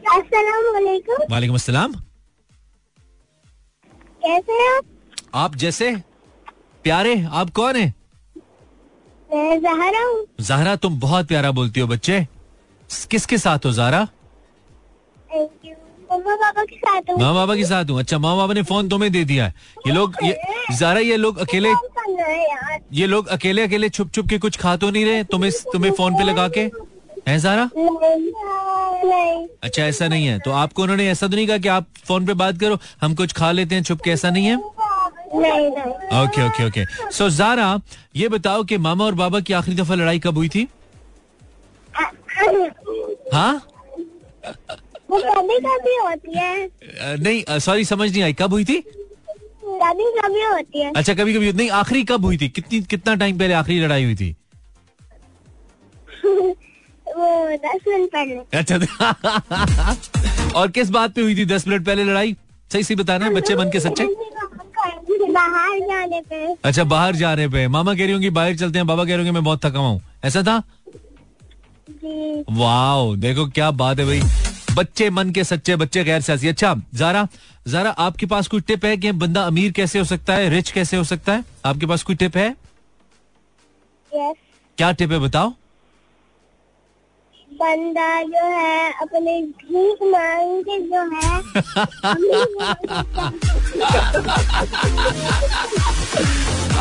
[0.07, 1.95] वालेकुम। वालेकुम अस्सलाम।
[4.23, 4.85] कैसे हैं आप?
[5.35, 5.95] आप जैसे?
[6.85, 7.93] प्यारे आप कौन है?
[9.31, 12.27] मैं जहरा हूँ। जहरा तुम बहुत प्यारा बोलती हो बच्चे।
[13.11, 13.73] किसके साथ हो
[16.13, 18.89] मम्मा पापा के साथ हूँ। माँ बाबा के साथ हूँ। अच्छा माँ बाबा ने फ़ोन
[18.89, 19.55] तुम्हें दे दिया है।
[19.87, 20.37] ये लोग ये
[20.79, 21.73] जारा ये लोग अकेले
[22.93, 25.25] ये लोग अकेले अकेले छुप छुप के कुछ खा तो नहीं रहे?
[25.25, 26.71] तुम्हें तुम्हें फ़ोन पे लगा के?
[27.29, 27.67] है नहीं
[29.05, 32.35] अच्छा ऐसा नहीं है। तो आपको उन्होंने ऐसा तो नहीं कहा कि आप फ़ोन पे
[32.35, 34.57] बात करो हम कुछ खा लेते हैं छुप के ऐसा नहीं है?
[36.23, 36.85] Okay okay okay.
[37.13, 37.81] So Zara
[38.17, 40.67] ये बताओ कि मामा और बाबा की आखिरी दफ़ा लड़ाई कब हुई थी?
[43.35, 43.61] हाँ
[45.13, 46.69] कभी कभी होती है।
[47.23, 48.81] नहीं सॉरी समझ नहीं आई। कब हुई थी?
[48.81, 52.49] कभी कभी होती है। अच्छा कभी कभी नहीं आखिरी कब हुई थी?
[52.49, 54.35] कितनी कितना टाइम पहले आखिरी लड़ाई हुई थी?
[57.17, 58.77] वो दस मिनट पहले। अच्छा
[60.61, 62.37] और किस बात पे हुई थी दस मिनट पहले लड़ाई?
[62.73, 64.05] सही सी बताना है बच्चे मन के सच्चे?
[65.33, 68.87] बाहर जाने पे। अच्छा बाहर जा रहे पे। मामा कह रही होंगी बाहर चलते हैं।
[68.87, 70.63] बाबा कह रहे होंगे मैं बहुत थका हुआ हूँ। ऐसा था?
[72.51, 74.21] वाह देखो क्या बात है भाई।
[74.75, 77.27] बच्चे मन के सच्चे बच्चे गैर सियासी। अच्छा जारा
[77.69, 80.97] जारा आपके पास कोई टिप है कि बंदा अमीर कैसे हो सकता है रिच कैसे
[80.97, 81.45] हो सकता है?
[81.65, 82.49] आपके पास कोई टिप है?
[84.13, 84.37] यस
[84.79, 85.53] क्या टिप है बताओ।
[87.63, 91.39] बंदा जो है, अपने भीख मांग के जो है,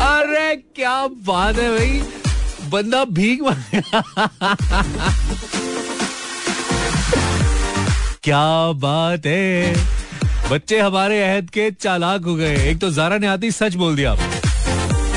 [0.06, 2.02] अरे, क्या बात है भाई।
[2.70, 3.80] बंदा भीख मांगे
[8.22, 9.74] क्या बात है।
[10.50, 14.16] बच्चे हमारे अहद के चालाक हो गए। एक तो जारा ने आती सच बोल दिया।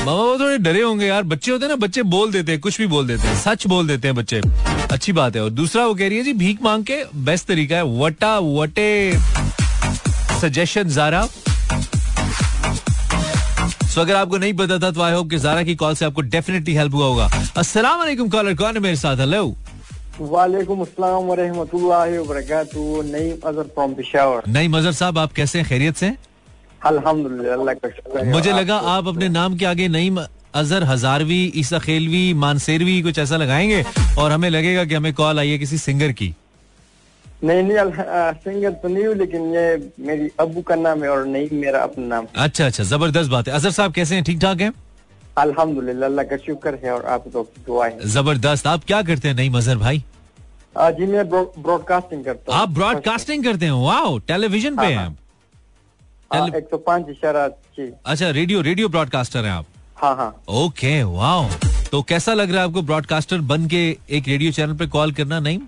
[0.06, 2.78] मामा वो थोड़े डरे होंगे यार। बच्चे होते हैं ना बच्चे बोल देते हैं कुछ
[2.78, 4.40] भी बोल देते हैं सच बोल देते हैं बच्चे।
[4.92, 7.76] अच्छी बात है। और दूसरा वो कह रही है जी भीख मांग के बेस्ट तरीका
[7.76, 9.12] है। वटा वटे।
[10.40, 11.24] सजेशन जारा
[13.86, 16.20] सो अगर आपको नहीं पता था तो आई होप कि जारा की कॉल से आपको
[16.28, 19.16] डेफिनेटली हेल्प हुआ होगा। अस्सलाम वालेकुम कॉलर कौन है मेरे साथ?
[19.16, 19.44] हेलो
[20.20, 25.68] वालेकुम अस्सलाम वरहमतुल्लाहि वबरकातुहू नईम अजहर फ्रॉम पेशावर नहीं मजर साहब आप कैसे हैं?
[25.68, 26.12] खैरियत से?
[26.84, 30.20] अल्हम्दुलिल्लाह है। मुझे लगा आप अपने नाम के आगे नईम
[30.54, 33.84] अजहर हजारवी ईसा खेलवी मानसेरवी कुछ ऐसा लगाएँगे?
[34.18, 36.34] और हमें लगेगा कि हमें कॉल आई है किसी सिंगर की।
[37.44, 41.48] नहीं नहीं सिंगर तो नहीं हूँ लेकिन ये मेरी अबू का नाम है और नहीं
[41.52, 44.24] मेरा अपना नाम अच्छा अच्छा ज़बरदस्त बात है। अजहर साहब कैसे हैं?
[44.24, 44.72] ठीक ठाक हैं?
[45.38, 49.34] अल्हम्दुलिल्लाह अल्लाह का शुक्र है और आप तो दुआ है। ज़बरदस्त। आप क्या करते हैं
[49.34, 50.04] नईम अजहर भाई?
[50.78, 53.72] जी मैं ब्रॉडकास्टिंग करता हूँ। आप ब्रॉडकास्टिंग करते हैं?
[53.72, 55.25] वाओ टेलीविज़न पे हैं हाँ, टेली-
[56.30, 57.44] एक सौ पाँच इशारा
[58.06, 59.66] अच्छा रेडियो रेडियो ब्रॉडकास्टर हैं आप?
[59.96, 61.48] हाँ हाँ। Okay wow.
[61.90, 65.38] तो कैसा लग रहा है आपको ब्रॉडकास्टर बन के एक रेडियो चैनल पे कॉल करना
[65.40, 65.60] नहीं?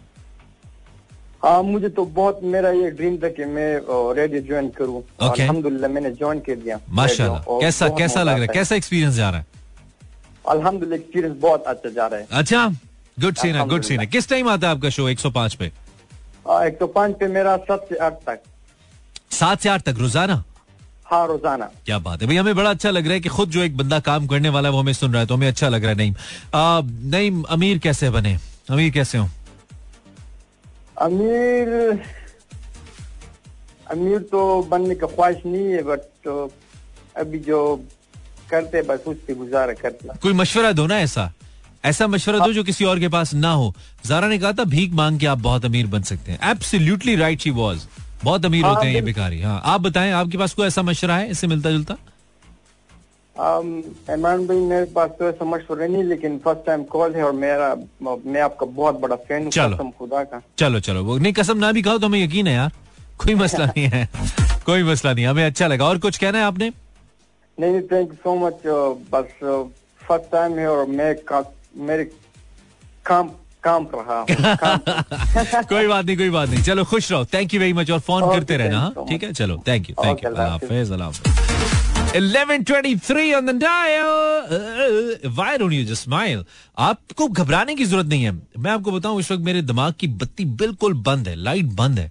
[1.44, 3.71] हाँ मुझे तो बहुत मेरा ये ड्रीम था कि मैं
[4.16, 5.40] रेडियो ज्वाइन करूँ। Okay.
[5.40, 8.49] अल्हम्दुलिल्लाह मैंने ज्वाइन कर दिया माशाल्लाह। कैसा कैसा लग रहा है?
[8.49, 9.47] कैसा एक्सपीरियंस जा रहा है?
[10.49, 12.66] अल्हम्दुलिल्लाह एक्सपीरियंस बहुत अच्छा जा रहा है। अच्छा
[13.16, 15.66] गुड सीन है गुड सीन है। किस टाइम आता है आपका शो 105 पे?
[15.66, 18.42] एक सौ पाँच पे मेरा सात से आठ तक।
[19.33, 20.42] सात से आठ तक रोज़ाना?
[21.09, 23.62] हाँ रोज़ाना। क्या बात है। भाई हमें बड़ा अच्छा लग रहा है कि खुद जो
[23.62, 25.85] एक बंदा काम करने वाला है वो हमें सुन रहा है तो हमें अच्छा लग
[25.85, 26.12] रहा है नहीं
[27.11, 28.37] नहीं अमीर कैसे बने?
[28.71, 29.29] अमीर कैसे हो?
[31.01, 31.68] अमीर
[33.90, 36.35] अमीर तो बनने का ख्वाहिश नहीं है बट तो
[37.16, 37.61] अभी जो
[38.51, 41.33] करते बस उससे गुजारा करते कोई मशवरा दो ना ऐसा।
[41.85, 43.73] ऐसा मशवरा दो जो किसी और के पास ना हो।
[44.07, 47.40] जारा ने कहा था भीख मांग के आप बहुत अमीर बन सकते हैं। एब्सोल्युटली राइट
[47.40, 47.87] शी वॉज़
[48.25, 50.83] बहुत अमीर हाँ, होते हैं ये बिल्कुल। भिखारी। हाँ आप बताएँ आपके पास कोई ऐसा
[50.83, 51.97] मशवरा है इससे मिलता जुलता?
[53.37, 57.75] इमरान भाई मेरे पास तो ऐसा मशवरा नहीं लेकिन फ़र्स्ट टाइम कॉल है और मेरा
[58.03, 61.59] मैं आपका बहुत बड़ा फ़ैन हूँ चलो। कसम खुदा का। चलो चलो वो नहीं कसम
[61.59, 62.73] ना भी खाओ तो हमें यकीन है यार
[63.19, 64.09] कोई मसला नहीं है
[64.67, 66.71] कोई मसला नहीं हमें अच्छा लगा। और कुछ कहना है आपने?
[67.59, 68.67] नहीं नहीं थैंक यू सो मच
[69.13, 69.33] बस
[70.07, 71.43] फ़र्स्ट टाइम है और मैं का,
[71.77, 72.05] मेरे
[73.07, 73.31] काम
[73.64, 74.27] काम कर रहा हूँ
[74.62, 78.01] काम कोई बात नहीं कोई बात नहीं। चलो खुश रहो। थैंक यू वेरी मच और
[78.09, 79.33] फ़ोन करते रहना हाँ। ठीक है?
[79.33, 81.47] चलो thank you thank you Allah हाफिज अल्लाह हाफिज।
[82.16, 86.44] 11:23 on the dial why don't you just smile?
[86.79, 90.44] आपको घबराने की ज़रूरत नहीं है। मैं आपको बताऊँ इस वक्त मेरे दिमाग की बत्ती
[90.62, 92.11] बिल्कुल बंद है लाइट बंद है।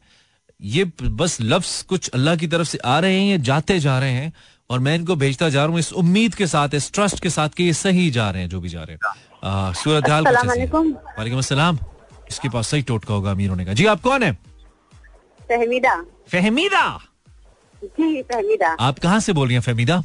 [0.60, 4.12] ये बस लफ्ज कुछ अल्लाह की तरफ़ से आ रहे हैं ये जाते जा रहे
[4.12, 4.32] हैं
[4.70, 7.50] और मैं इनको भेजता जा रहा हूँ इस उम्मीद के साथ इस ट्रस्ट के साथ
[7.58, 9.00] कि ये सही जा रहे हैं जो भी जा रहे हैं।
[9.74, 11.80] सूरत हाल वालेकुम अस्सलाम।
[12.30, 14.32] इसके पास सही टोटका होगा अमीर होने का। जी आप कौन है?
[15.50, 15.96] फहमीदा।
[16.32, 17.00] फहमीदा?
[17.84, 19.98] जी फहमीदा। आप कहाँ से बोल रही हैं फहमीदा?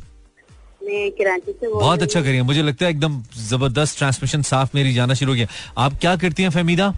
[0.82, 5.14] मैं कराची से बहुत अच्छा करिए। मुझे लगता है एकदम ज़बरदस्त ट्रांसमिशन साफ़ मेरी जाना
[5.14, 5.46] शुरू हो गया।
[5.78, 6.92] आप क्या करती हैं फहमीदा?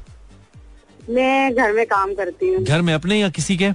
[1.11, 3.71] मैं घर में काम करती हूँ। घर में अपने या किसी के?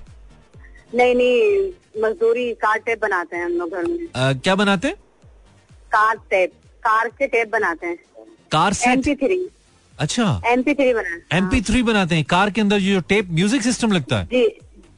[0.95, 1.71] नहीं नहीं
[2.03, 4.95] मजदूरी कार टेप बनाते हैं हम लोग घर में। अ, क्या बनाते हैं?
[5.91, 6.51] कार टेप
[6.83, 7.97] कार के टेप बनाते हैं।
[8.51, 9.39] कार सेट एमपी थ्री
[9.93, 13.61] अच्छा। एमपी थ्री बनाते हैं। एमपी थ्री बनाते हैं। कार के अंदर जो टेप म्यूज़िक
[13.61, 14.25] सिस्टम लगता है?
[14.25, 14.47] जी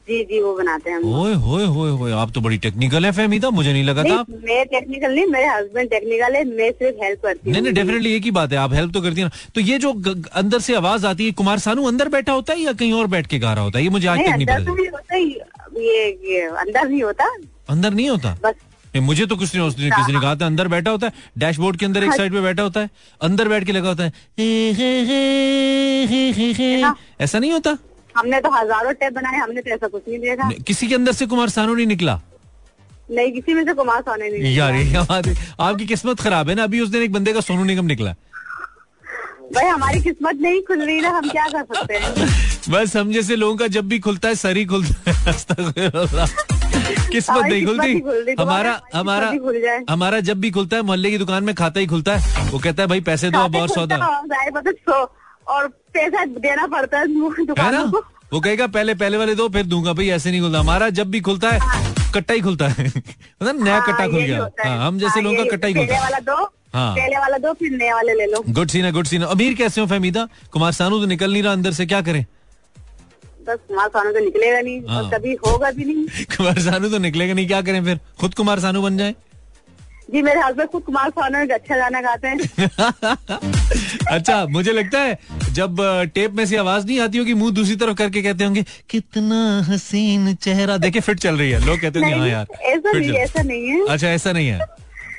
[0.08, 3.10] जी जी वो बनाते हैं हम। ओए होए होए होए आप तो बड़ी टेक्निकल है
[3.12, 7.22] फहमीदा मुझे नहीं लगा था। मैं टेक्निकल नहीं मेरे हस्बैंड टेक्निकल है मैं सिर्फ़ हेल्प
[7.22, 9.50] करती नहीं हूँ। नहीं डेफिनेटली एक ही बात है आप हेल्प तो करती हैं ना।
[9.54, 9.92] तो ये जो
[10.34, 13.26] अंदर से आवाज़ आती है कुमार सानू अंदर बैठा होता है या कहीं और बैठ
[13.26, 13.84] के गा रहा होता है?
[13.84, 14.74] ये मुझे आज नहीं तक नहीं पता तो
[15.12, 15.26] नहीं
[15.84, 17.24] ये अंदर नहीं होता।
[17.68, 18.36] अंदर नहीं होता?
[18.42, 21.12] बस नहीं, मुझे तो कुछ नहीं उसने किसी ने कहा था अंदर बैठा होता है
[21.38, 24.12] डैशबोर्ड के अंदर एक साइड पे बैठा होता है अंदर बैठ के लगा होता है
[24.38, 27.76] हे, हे, हे, हे, हे, हे। हाँ। ऐसा नहीं होता?
[28.16, 31.26] हमने तो हज़ारों टेप बनाए हमने तो ऐसा कुछ नहीं देखा किसी के अंदर से
[31.26, 32.20] कुमार सानू नहीं निकला?
[33.10, 36.80] नहीं किसी में से कुमार सानू नहीं यार है। आपकी किस्मत खराब है ना अभी
[36.80, 38.14] उस दिन एक बंदे का सोनू निगम निकला।
[39.54, 42.28] भाई हमारी किस्मत नहीं खुल रही ना हम क्या कर सकते हैं?
[42.70, 46.26] बस हम जैसे लोगों का जब भी खुलता है सर ही खुलता है।
[47.12, 49.38] किस्मत नहीं ही खुलती हमारा हमारा ही।
[49.90, 52.82] हमारा जब भी खुलता है मोहल्ले की दुकान में खाता ही खुलता है। वो कहता
[52.82, 54.50] है भाई पैसे दो अब और सौदा है,
[55.48, 59.92] और पैसा देना पड़ता है है को वो कहेगा पहले पहले वाले दो फिर दूँगा।
[59.92, 61.60] भाई ऐसे नहीं खुलता। हमारा जब भी खुलता है
[62.14, 62.86] कट्टा ही खुलता है।
[63.42, 65.74] मतलब नया हाँ, कट्टा खुल गया। है। हाँ, हम जैसे हाँ, लोगों का कट्टा ही
[65.74, 69.06] खुलता है। हाँ। पहले वाला दो फिर नए वाले ले लो। गुड सीन है गुड
[69.06, 70.28] सीन अमीर कैसे हो फहमीदा?
[70.52, 72.24] कुमार सानू तो निकल नहीं रहा अंदर से क्या करें?
[73.48, 77.34] बस कुमार सोने तो निकलेगा नहीं हाँ। कभी होगा भी नहीं। कुमार सानू तो निकलेगा
[77.34, 78.00] नहीं क्या करें फिर?
[78.20, 79.14] खुद कुमार सानू बन जाए?
[80.10, 83.38] जी मेरे हस्बैंड खुद कुमार सोने का अच्छा गाना गाते हैं।
[84.12, 85.18] अच्छा मुझे लगता है
[85.54, 85.76] जब
[86.14, 90.34] टेप में से आवाज़ नहीं आती होगी मुँह दूसरी तरफ़ करके कहते होंगे कितना हसीन
[90.34, 93.68] चेहरा। देखे फिट चल रही है। लोग कहते होंगे हाँ यार ऐसा नहीं ऐसा नहीं
[93.68, 94.58] है। अच्छा ऐसा नहीं है।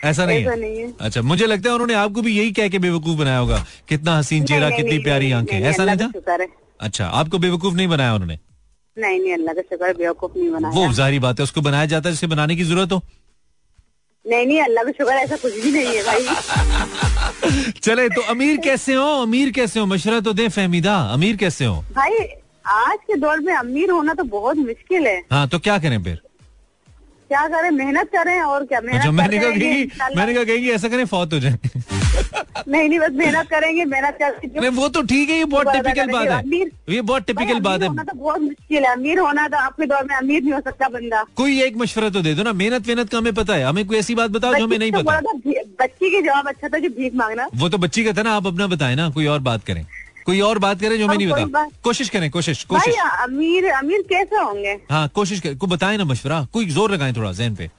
[0.03, 2.67] ऐसा नहीं ऐसा है नहीं है। अच्छा मुझे लगता है उन्होंने आपको भी यही कह
[2.69, 6.47] के बेवकूफ़ बनाया होगा। कितना हसीन चेहरा कितनी प्यारी आँखें ऐसा नहीं था?
[6.79, 8.39] अच्छा आपको बेवकूफ़ नहीं बनाया उन्होंने?
[8.97, 12.09] नहीं नहीं अल्लाह का शुक्र बेवकूफ़ नहीं बनाया। वो ज़ाहिर बात है उसको बनाया जाता
[12.09, 13.01] है जिसे बनाने की ज़रूरत हो।
[14.25, 18.93] नहीं नहीं अल्लाह का शुक्र ऐसा कुछ भी नहीं है भाई। चले तो अमीर कैसे
[18.93, 19.07] हो?
[19.21, 19.85] अमीर कैसे हो?
[19.85, 21.75] मशरा तो दे फहमीदा। अमीर कैसे हो?
[21.95, 22.17] भाई
[22.65, 26.21] आज के दौर में अमीर होना तो बहुत मुश्किल है। हाँ तो क्या करें फिर?
[27.33, 27.69] क्या करें?
[27.71, 28.79] मेहनत करें और क्या?
[28.81, 31.57] मेहनत अच्छा मैंने कहा कहेगी मैंने कहा कहेगी ऐसा करें फौत हो जाए.
[32.67, 36.27] नहीं नहीं बस मेहनत करेंगे मेहनत करके वो तो ठीक है ये बहुत टिपिकल बात
[36.27, 39.85] है। ये बहुत टिपिकल बात है। होना तो बहुत मुश्किल है। अमीर होना तो आपके
[39.85, 42.87] दौर में अमीर नहीं हो सकता बंदा। कोई एक मशवरा तो दे दो ना। मेहनत
[42.87, 45.19] वेहनत का हमें पता है। हमें कोई ऐसी बात बताओ जो हमें नहीं तो पता।
[45.81, 48.47] बच्ची के जवाब अच्छा था जो भीख मांगना। वो तो बच्ची का था ना आप
[48.47, 49.85] अपना बताए ना कोई और बात करें।
[50.25, 54.35] कोई और बात करें जो मैं नहीं बता कोशिश करें कोशिश कोशिश। अमीर अमीर कैसे
[54.37, 54.73] होंगे?
[54.91, 57.69] हाँ कोशिश करें। को बताएँ ना मशवरा कोई ज़ोर लगाएँ थोड़ा जहन पे।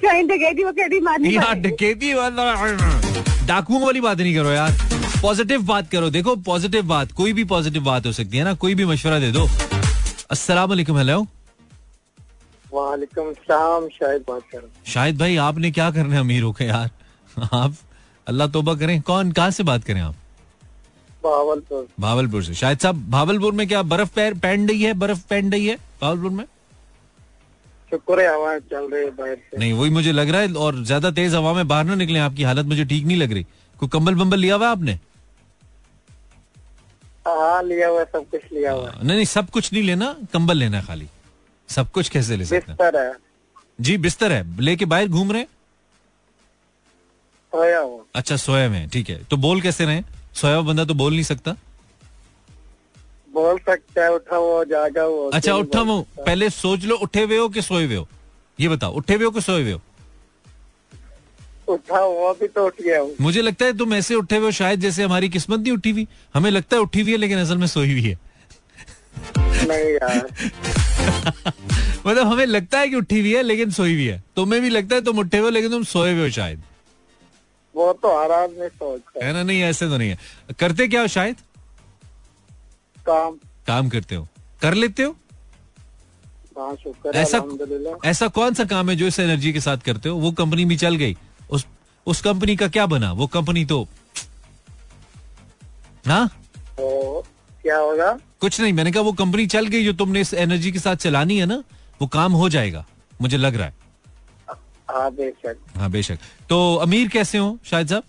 [0.00, 2.54] क्यों डकैती वो कहती मारनी यार पड़ेगी। डकैती वाला
[3.46, 4.72] डाकुओं वाली बात नहीं करो यार।
[5.22, 8.74] पॉजिटिव बात करो। देखो पॉजिटिव बात कोई भी पॉजिटिव बात हो सकती है ना कोई
[8.74, 9.46] भी मशवरा दे दो।
[10.30, 11.20] अस्सलाम वालेकुम हेलो।
[12.66, 16.90] वालेकुम सलाम शायद बात कर शायद भाई आपने क्या करना है अमीर होके यार?
[17.44, 17.74] आप
[18.26, 20.14] अल्लाह तोबा करें। कौन कहाँ से बात करें आप?
[21.24, 24.92] भावलपुर। भावलपुर से। शायद साहब भावलपुर में क्या बर्फ़ पैर पहन रही है?
[24.94, 26.44] बर्फ़ पहन रही है भावलपुर में?
[27.92, 30.82] शुक्र है हवा चल रही है बाहर से। नहीं वही मुझे लग रहा है और
[30.84, 33.88] ज़्यादा तेज हवा में बाहर ना निकले आपकी हालत मुझे ठीक नहीं लग रही। कोई
[33.88, 34.98] कंबल बंबल लिया हुआ आपने?
[37.26, 40.76] हाँ लिया हुआ सब कुछ लिया हुआ नहीं नहीं सब कुछ नहीं लेना कंबल लेना
[40.76, 41.06] है खाली।
[41.68, 42.76] सब कुछ कैसे ले सकते हैं?
[42.76, 43.12] बिस्तर है।
[43.78, 45.44] जी बिस्तर है। लेके बाहर घूम रहे
[47.52, 50.02] सोया हुआ। अच्छा सोया में ठीक है। तो बोल कैसे रहे
[50.40, 51.56] सोया हुआ बंदा तो बोल नहीं सकता?
[53.34, 57.36] बोल सकता है उठा हुआ जागा हुआ अच्छा उठा वो पहले सोच लो उठे हुए
[57.38, 58.06] हो कि सोए हुए हो?
[58.58, 59.80] ये बताओ उठे हुए हो कि सोए हुए हो?
[61.68, 64.50] उठा हुआ भी तो उठ गया हूँ। मुझे लगता है तुम ऐसे उठे हुए हो
[64.52, 67.58] शायद जैसे हमारी किस्मत नहीं उठी हुई। हमें लगता है उठी हुई है लेकिन असल
[67.58, 68.18] में सोई हुई है।
[69.38, 70.26] नहीं यार।
[72.06, 74.94] मतलब हमें लगता है कि उठी हुई है लेकिन सोई हुई है। तुम्हें भी लगता
[74.94, 76.62] है तुम उठे हुए हो लेकिन तुम सोए हुए हो शायद।
[77.76, 79.42] वो तो आदमी सोचता है। है ना?
[79.42, 80.18] नहीं ऐसे तो नहीं है।
[80.58, 81.36] करते क्या हो शायद?
[83.06, 84.26] काम। काम करते हो।
[84.62, 85.16] कर लेते हो?
[86.58, 86.76] हाँ
[87.14, 87.40] ऐसा
[88.04, 90.16] ऐसा कौन सा काम है जो इस एनर्जी के साथ करते हो?
[90.18, 91.16] वो कंपनी भी चल गई।
[91.50, 91.66] उस
[92.06, 93.12] उस कंपनी का क्या बना?
[93.12, 93.82] वो कंपनी तो
[96.06, 96.26] हाँ
[96.78, 97.24] तो
[97.62, 98.18] क्या होगा?
[98.40, 101.38] कुछ नहीं मैंने कहा वो कंपनी चल गई जो तुमने इस एनर्जी के साथ चलानी
[101.38, 101.62] है ना
[102.00, 102.84] वो काम हो जाएगा
[103.20, 103.74] मुझे लग रहा है।
[104.94, 108.02] हाँ बेशक। हाँ बेशक। तो अमीर कैसे हो शायद साहब?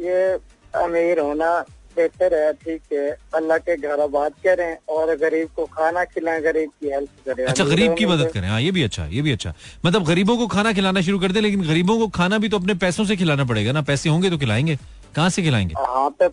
[0.00, 0.32] ये
[0.74, 1.50] अमीर होना
[1.96, 6.70] बेहतर है ठीक है। अल्लाह के घर बात करें और गरीब को खाना खिलाएँ गरीब
[6.80, 9.52] की हेल्प करें। अच्छा गरीब की मदद करें। हाँ ये भी अच्छा ये भी अच्छा
[9.84, 12.74] मतलब गरीबों को खाना खिलाना शुरू कर दे लेकिन गरीबों को खाना भी तो अपने
[12.84, 14.76] पैसों से खिलाना पड़ेगा ना। पैसे होंगे तो खिलाएँगे।
[15.16, 15.74] कहाँ से खिलाएँगे?
[15.78, 16.28] हाँ पे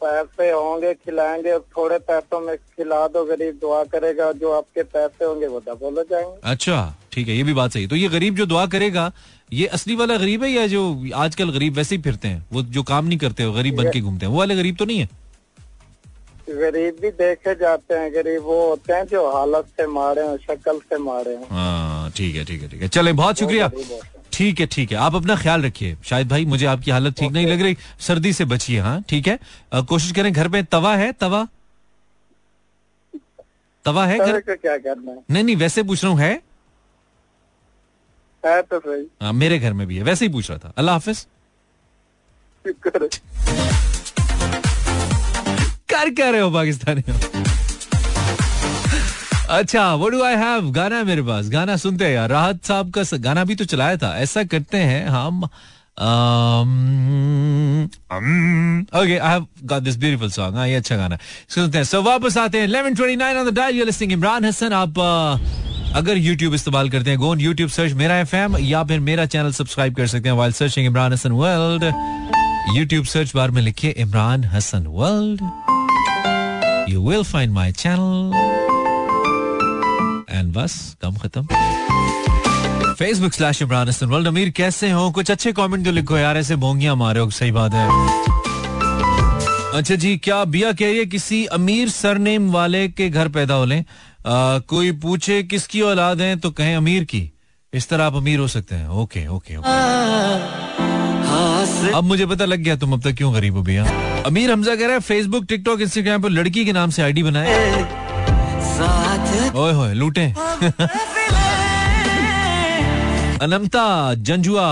[0.00, 5.24] पैसे होंगे खिलाएँगे। और थोड़े पैसों में खिला दो गरीब दुआ करेगा। जो आपके पैसे
[5.24, 8.36] होंगे वो डबल हो जाएँगे। अच्छा। ठीक है ये भी बात सही तो ये गरीब
[8.36, 9.10] जो दुआ करेगा
[9.52, 10.80] ये असली वाला गरीब है या जो
[11.16, 12.44] आजकल गरीब वैसे ही फिरते हैं?
[12.52, 14.98] वो जो काम नहीं करते गरीब बन के घूमते हैं। वो वाले गरीब तो नहीं
[14.98, 15.08] है?
[16.48, 20.78] गरीब भी देखे जाते हैं गरीब वो होते हैं जो हालत से मारे हैं शक्ल
[20.80, 23.70] से मारे हैं। हाँ ठीक है ठीक है ठीक है। चले बहुत शुक्रिया।
[24.32, 27.46] ठीक है ठीक है। आप अपना ख्याल रखिए। शायद भाई मुझे आपकी हालत ठीक नहीं
[27.46, 27.76] लग रही।
[28.06, 29.38] सर्दी से बचिए हाँ ठीक है।
[29.74, 31.12] कोशिश करें घर पे। तवा है?
[31.20, 31.46] तवा?
[33.84, 34.40] तवा है घर?
[34.40, 35.18] क्या करना है?
[35.30, 36.40] नहीं नहीं वैसे पूछ रहा हूँ है?
[38.44, 40.94] है तो सही। हाँ, मेरे घर में भी है। वैसे ही पूछ रहा था। अल्लाह
[40.94, 41.26] हाफिज।
[42.86, 43.08] कर।
[46.08, 47.02] क्या रहे हो पाकिस्तानी
[49.50, 52.90] अच्छा वो डू आई हैव गाना है मेरे पास। गाना सुनते हैं यार। राहत साहब
[52.98, 55.44] का गाना भी तो चलाया था। ऐसा करते हैं हम
[59.00, 62.02] okay I have got this beautiful song हाँ ये अच्छा गाना है। सुनते हैं। सो
[62.02, 65.55] वापस आते हैं। 11:29 on the dial you listening Imran Hasan आप uh,
[65.96, 69.52] अगर यूट्यूब इस्तेमाल करते हैं गो ऑन YouTube सर्च मेरा एफएम या फिर मेरा चैनल
[69.52, 71.84] सब्सक्राइब कर सकते हैं while searching Imran Hasan world
[72.78, 75.40] YouTube search bar में लिखिए Imran Hasan world
[76.90, 78.34] you will find my channel
[80.36, 81.46] and बस कम खत्म।
[82.94, 85.10] Facebook slash Imran Hasan world Amir कैसे हो?
[85.10, 87.88] कुछ अच्छे कमेंट तो लिखो यार, ऐसे बोंगियाँ मारे हो, सही बात है।
[89.74, 93.64] अच्छा जी, क्या बिया कह रही है, किसी अमीर सरनेम वाले के घर पैदा हो
[93.64, 93.84] लें?
[94.28, 97.30] कोई पूछे किसकी औलाद है तो कहें अमीर की।
[97.72, 99.74] इस तरह आप अमीर हो सकते हैं। Okay okay okay.
[101.92, 103.84] अब मुझे पता लग गया तुम अब तक क्यों गरीब हो भैया।
[104.26, 107.54] अमीर हमजा कह रहा है फेसबुक टिकटॉक इंस्टाग्राम पर लड़की के नाम से आईडी बनाए।
[109.56, 110.26] ओए होए, लूटे।
[113.42, 114.68] अनमता जंजुआ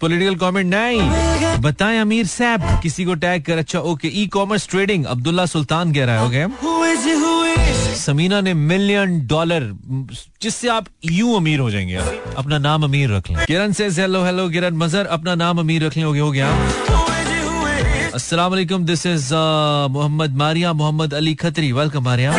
[0.00, 5.04] पॉलिटिकल कमेंट नहीं। बताएँ अमीर सैप किसी को टैग कर अच्छा okay e commerce trading
[5.14, 6.44] Abdullah Sultan कह रहा है ओके
[7.96, 9.62] समीना ने मिलियन डॉलर
[10.42, 11.96] जिससे आप यूँ अमीर हो जाएँगे
[12.36, 15.96] अपना नाम अमीर रख लें। किरण से हेलो हेलो किरण। मजर, अपना नाम अमीर रख
[15.96, 16.30] लें। हो गया, हो
[18.84, 19.34] this is
[19.90, 21.72] Mohammad Maria, Mohammad Ali Khatri.
[21.72, 22.32] Welcome Maria.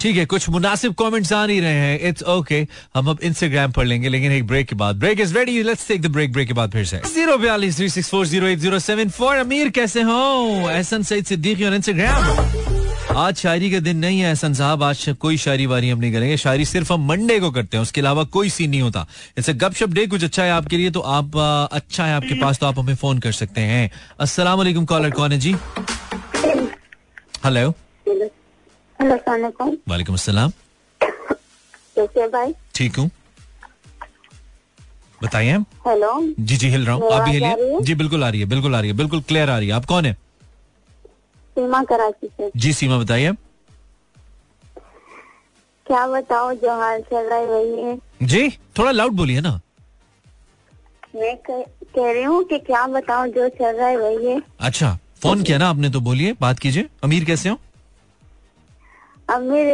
[0.00, 2.74] ठीक है, कुछ मुनासिब कमेंट्स आ नहीं रहे हैं। It's okay okay.
[2.94, 6.02] हम अब इंस्टाग्राम पढ़ लेंगे, लेकिन एक ब्रेक के बाद। Break is ready let's take
[6.02, 8.78] the break break के बाद फिर से। ज़ीरो बयालीस three six four zero eight zero
[8.78, 10.70] seven four Amir कैसे हो?
[10.70, 15.36] एहसन सईद सिद्दीकी और इंस्टाग्राम आज शायरी का दिन नहीं है, एहसन साहब, आज कोई
[15.36, 18.50] शायरी वारी हम नहीं करेंगे। शायरी सिर्फ़ हम मंडे को करते हैं, उसके अलावा कोई
[18.50, 19.06] सीन नहीं होता।
[19.38, 21.36] इसे गपशप डे कुछ अच्छा है आपके लिए तो आप
[21.72, 23.90] अच्छा है आपके पास तो आप हमें फ़ोन कर सकते हैं।
[24.38, 25.56] वालेकुम कॉलर कौन है जी?
[27.44, 27.72] हेलो
[29.00, 30.52] वालेकुम अस्सलाम
[32.32, 32.52] भाई?
[32.74, 33.10] ठीक हूँ।
[35.22, 35.56] बताइए
[35.86, 38.74] हेलो जी जी हिल रहा हूँ। आप भी हिलिए। जी बिल्कुल आ रही है बिल्कुल
[38.74, 40.12] आ रही है बिल्कुल क्लियर आ रही है। आप कौन है?
[41.56, 43.32] सीमा कराची से। जी सीमा बताइए
[45.86, 49.60] क्या बताओ जो हाल चल रहा है वही है। जी थोड़ा लाउड बोलिए ना।
[51.16, 54.98] मैं कह, कह रही हूँ कि क्या बताओ जो चल रहा है वही है। अच्छा
[55.22, 57.58] फ़ोन किया ना आपने तो बोलिए बात कीजिए। अमीर कैसे हो?
[59.28, 59.68] अमीर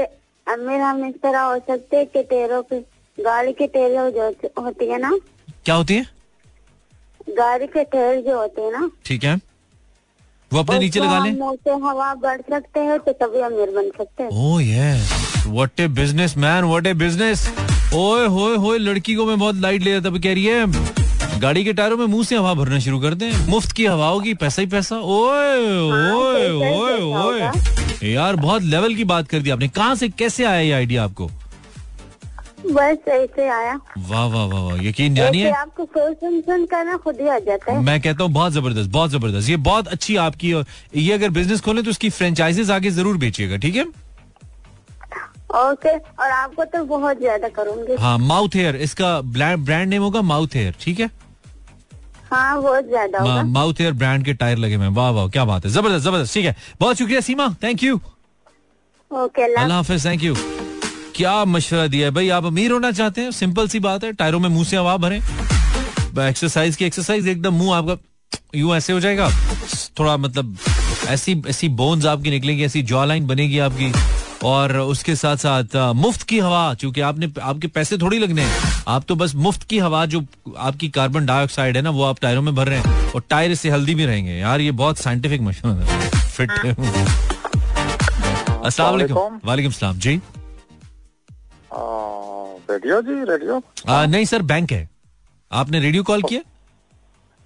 [0.47, 2.79] अमीर हम इस तरह हो सकते हैं कि टेरों पे
[3.19, 4.29] गाड़ी के टेरे जो
[4.63, 5.11] होती है ना?
[5.65, 6.07] क्या होती है?
[7.39, 8.91] गाड़ी के टेर जो होते हैं ना?
[9.07, 9.35] ठीक है।
[10.53, 11.33] वो अपने नीचे लगा लें।
[11.85, 15.87] हवा बढ़ सकते हैं तो तभी अमीर बन सकते हैं। ओह yes what a
[16.37, 17.49] businessman what a business
[17.95, 21.73] ओए होए होए लड़की को मैं बहुत लाइट ले तब कह रही है गाड़ी के
[21.73, 24.69] टायरों में मुँह से हवा भरना शुरू कर दें। मुफ़्त की हवा होगी पैसा ही
[24.69, 25.59] पैसा। ओए
[26.11, 30.61] ओए ओए ओए। यार बहुत लेवल की बात कर दी आपने। कहाँ से कैसे आया
[30.61, 31.31] ये आइडिया आपको?
[32.67, 37.21] बस ऐसे आया। वाह वाह वाह वाह यकीन जानिए आपको सुन सुन कर ना खुद
[37.21, 40.53] ही आ जाता है। मैं कहता हूँ बहुत ज़बरदस्त बहुत ज़बरदस्त। ये बहुत अच्छी आपकी
[40.53, 40.65] और
[40.97, 43.85] ये अगर बिज़नेस खोले तो उसकी फ्रेंचाइजेस आगे ज़रूर बेचिएगा ठीक है?
[45.57, 50.55] ओके और आपको तो बहुत ज़्यादा करूँगी। हाँ माउथ हेयर इसका ब्रांड नेम होगा माउथ
[50.55, 51.11] हेयर ठीक है?
[52.35, 55.71] हाँ बहुत ज़्यादा माउथ एयर ब्रांड के टायर लगे हुए वाह वाह क्या बात है।
[55.71, 57.49] ज़बरदस्त ज़बरदस्त। ठीक है। बहुत शुक्रिया Seema.
[57.63, 58.01] Thank you
[59.11, 60.35] okay Allah Allah Hafiz. Thank you
[61.17, 62.11] क्या मशवरा दिया है?
[62.15, 63.31] भाई आप अमीर होना चाहते हैं?
[63.33, 65.17] सिंपल सी बात है। टायरों में मुँह से हवा भरे।
[66.29, 67.97] एक्सरसाइज की एक्सरसाइज एकदम मुँह आपका
[68.55, 69.29] यूँ ऐसे हो जाएगा।
[69.99, 70.57] थोड़ा मतलब
[71.09, 73.93] ऐसी ऐसी बोन्स आपकी निकलेंगी ऐसी जॉ लाइन बनेगी आपकी।
[74.45, 79.05] और उसके साथ साथ मुफ़्त की हवा चूँकि आपने आपके पैसे थोड़ी लगने हैं। आप
[79.09, 80.25] तो बस मुफ़्त की हवा जो
[80.59, 83.71] आपकी कार्बन डाइऑक्साइड है ना वो आप टायरों में भर रहे हैं और टायर इससे
[83.71, 86.51] हेल्दी भी रहेंगे। यार ये बहुत साइंटिफिक मशवरा है। फिट
[88.65, 90.21] अस्सलाम वालेकुम। वालेकुम। सलाम। जी।
[92.71, 94.89] रेडियो जी रेडियो। आ, नहीं सर बैंक है।
[95.51, 96.41] आपने रेडियो कॉल किया?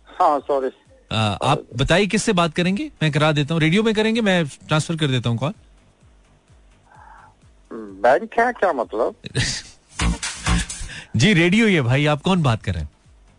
[0.09, 0.68] हाँ सॉरी
[1.11, 2.90] आप बताइए किससे बात करेंगे?
[3.03, 5.53] मैं करा देता हूँ। रेडियो में करेंगे मैं ट्रांसफ़र कर देता हूँ कॉल
[7.99, 9.14] बैंक है क्या मतलब?
[11.16, 12.90] जी रेडियो ये भाई आप कौन बात कर रहे हैं?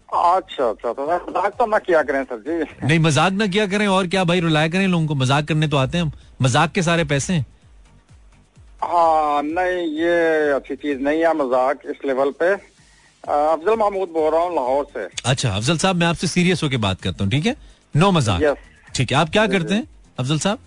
[0.09, 3.87] अच्छा अच्छा तो मज़ाक तो ना किया करें सर जी। नहीं मज़ाक ना किया करें
[3.87, 5.15] और क्या भाई रुलाया करें लोगों को?
[5.15, 7.45] मज़ाक करने तो आते हैं मज़ाक के सारे पैसे हैं।
[8.83, 14.41] हाँ नहीं ये अच्छी चीज़ नहीं है मज़ाक इस लेवल पे। अफजल महमूद बोल रहा
[14.41, 17.55] हूँ लाहौर से। अच्छा अफजल साहब मैं आपसे सीरियस होकर बात करता हूँ ठीक है?
[17.93, 18.57] नो मज़ाक।
[18.95, 19.87] ठीक है आप क्या करते हैं
[20.19, 20.59] अफजल साहब?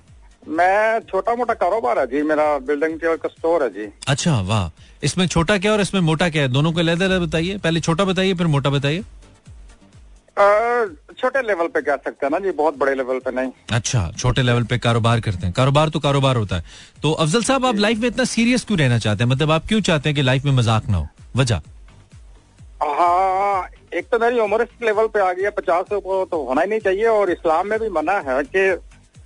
[0.48, 4.68] मैं छोटा मोटा कारोबार है जी मेरा बिल्डिंग का स्टोर है जी। अच्छा वाह।
[5.04, 6.48] इसमें छोटा क्या और इसमें मोटा क्या है?
[6.48, 9.02] दोनों को अलग अलग बताइए। पहले छोटा बताइए फिर मोटा बताइए।
[11.20, 14.42] छोटे लेवल पे कह सकते हैं ना जी बहुत बड़े लेवल पे नहीं। अच्छा छोटे
[14.42, 16.64] लेवल पे कारोबार करते हैं। कारोबार तो कारोबार होता है।
[17.02, 19.30] तो अफजल साहब आप लाइफ में इतना सीरियस क्यों रहना चाहते हैं?
[19.30, 21.06] मतलब आप क्यों चाहते हैं कि लाइफ में मज़ाक ना हो?
[21.36, 21.60] वजह?
[22.82, 26.68] हाँ एक तो मेरी उम्र इस लेवल पे आ गई है पचास तो होना ही
[26.68, 28.70] नहीं चाहिए और इस्लाम में भी मना है कि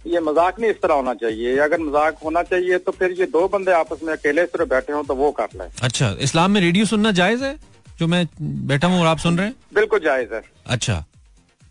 [0.07, 3.47] ये मज़ाक नहीं इस तरह होना चाहिए। अगर मज़ाक होना चाहिए तो फिर ये दो
[3.49, 6.61] बंदे आपस में अकेले इस तरह बैठे हो तो वो कर लें। अच्छा इस्लाम में
[6.61, 7.57] रेडियो सुनना जायज़ है?
[7.99, 8.27] जो मैं
[8.69, 9.55] बैठा हूँ और आप सुन रहे हैं?
[9.75, 11.05] बिल्कुल जायज़ है। अच्छा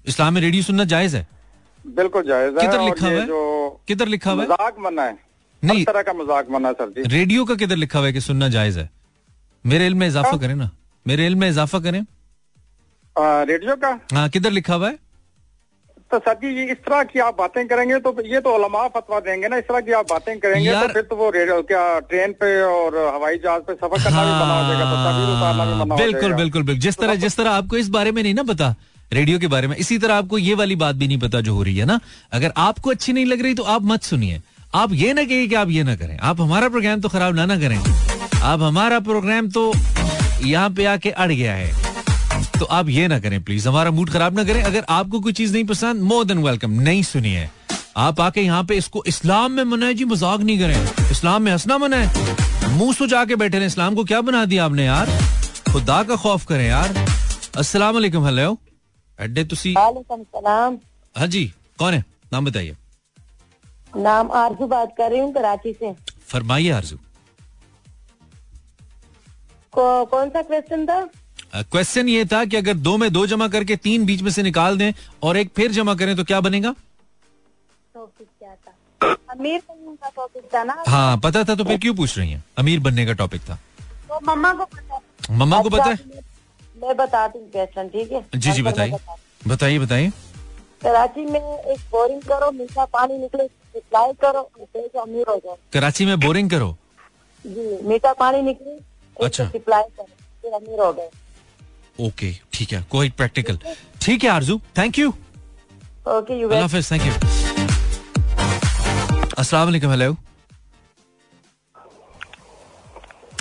[0.08, 1.28] इस्लाम में रेडियो सुनना जायज़ है?
[1.86, 3.26] बिल्कुल जायज़ है किधर लिखा हुआ है?
[3.28, 4.50] जो किधर लिखा हुआ है?
[4.50, 5.18] मज़ाक मना है।
[5.64, 8.50] नहीं। तरह का मज़ाक मना सर जी। रेडियो का किधर लिखा हुआ है कि सुनना
[8.50, 8.90] जायज़ है?
[9.66, 10.70] मेरे इल्म में इजाफा करें ना।
[11.06, 12.06] मेरे इल्म में इजाफा करें।
[13.16, 14.00] रेडियो का?
[14.14, 14.98] हाँ किधर लिखा हुआ है?
[16.16, 19.20] तो सर जी ये इस तरह की आप बातें करेंगे तो ये तो उलमा फतवा
[19.20, 22.34] देंगे ना इस तरह की आप बातें करेंगे तो फिर तो वो रेडियो क्या ट्रेन
[22.40, 25.66] पे और हवाई जहाज़ पे सफ़र करना हाँ। भी मना हो जाएगा तो तभी उतारना
[25.66, 28.44] भी मना बिल्कुल बिल्कुल बिल्कुल। जिस तरह जिस तरह आपको इस बारे में नहीं ना
[28.44, 28.74] पता
[29.12, 31.64] रेडियो के बारे में इसी तरह आपको ये वाली बात भी नहीं पता जो हो
[31.64, 32.00] रही है ना।
[32.34, 34.42] अगर आपको अच्छी नहीं लग रही तो आप मत सुनिए।
[34.76, 37.46] आप ये ना कहिए कि आप ये ना करें। आप हमारा प्रोग्राम तो खराब ना
[37.46, 39.72] ना करें। आप हमारा प्रोग्राम तो
[40.44, 41.85] यहाँ पे आके अड़ गया है।
[42.60, 45.54] तो आप ये ना करें प्लीज़ हमारा मूड खराब ना करें। अगर आपको कोई चीज़
[45.54, 47.50] नहीं पसंद मोर देन वेलकम नहीं सुनिए।
[47.98, 51.78] आप आके यहाँ पे इसको इस्लाम में मनाए जी मज़ाक नहीं करें। इस्लाम में हंसना
[51.78, 52.10] मनाए
[52.70, 55.10] मुँह सुजा के बैठे रहे। इस्लाम को क्या बना दिया आपने यार?
[55.72, 56.94] खुदा का खौफ करें यार।
[57.58, 58.58] अस्सलाम वालेकुम हेलो
[59.20, 60.78] अड्डे तुसी वालेकुम सलाम।
[61.16, 62.04] हाँ जी कौन है?
[62.34, 62.76] नाम बताइए।
[63.98, 65.94] नाम आरज़ू बात कर रही हूँ कराची से।
[66.28, 66.98] फरमाइए आरज़ू।
[69.74, 71.00] को, कौन सा क्वेश्चन था?
[71.56, 74.78] क्वेश्चन ये था कि अगर दो में दो जमा करके तीन बीच में से निकाल
[74.78, 74.92] दें
[75.24, 76.74] और एक फिर जमा करें तो क्या बनेगा?
[77.96, 79.16] टॉपिक क्या था?
[79.32, 80.84] अमीर बनने का टॉपिक था ना?
[80.88, 82.44] हाँ पता था तो फिर क्यों पूछ रही हैं?
[82.58, 83.56] अमीर बनने का टॉपिक था।
[84.10, 85.00] तो मम्मा को पता
[85.32, 85.94] मम्मा को पता है?
[85.94, 86.22] अच्छा,
[86.78, 88.26] मैं बताती हूँ क्वेश्चन ठीक है?
[88.36, 88.98] जी जी बताइए।
[89.48, 90.10] बताइए बताइए।
[90.84, 94.42] कराची में एक बोरिंग करो मीठा पानी निकले सप्लाई करो
[95.02, 96.76] अमीर हो जाओ। कराची में बोरिंग करो?
[97.46, 98.80] जी मीठा पानी निकले
[99.18, 101.10] अच्छा। सप्लाई करो फिर अमीर हो गए।
[102.00, 103.60] ओके ठीक है कोई प्रैक्टिकल
[104.02, 107.12] ठीक है Arzoo thank you okay you Allah Hafiz thank you
[109.40, 110.12] अस्सलाम वालेकुम हेलो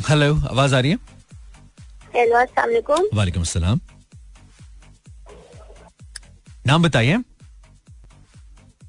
[0.09, 0.99] हेलो आवाज़ आ रही है?
[2.15, 3.81] हेलो अस्सलाम वालेकुम वालेकुम अस्सलाम
[6.67, 7.17] नाम बताइए।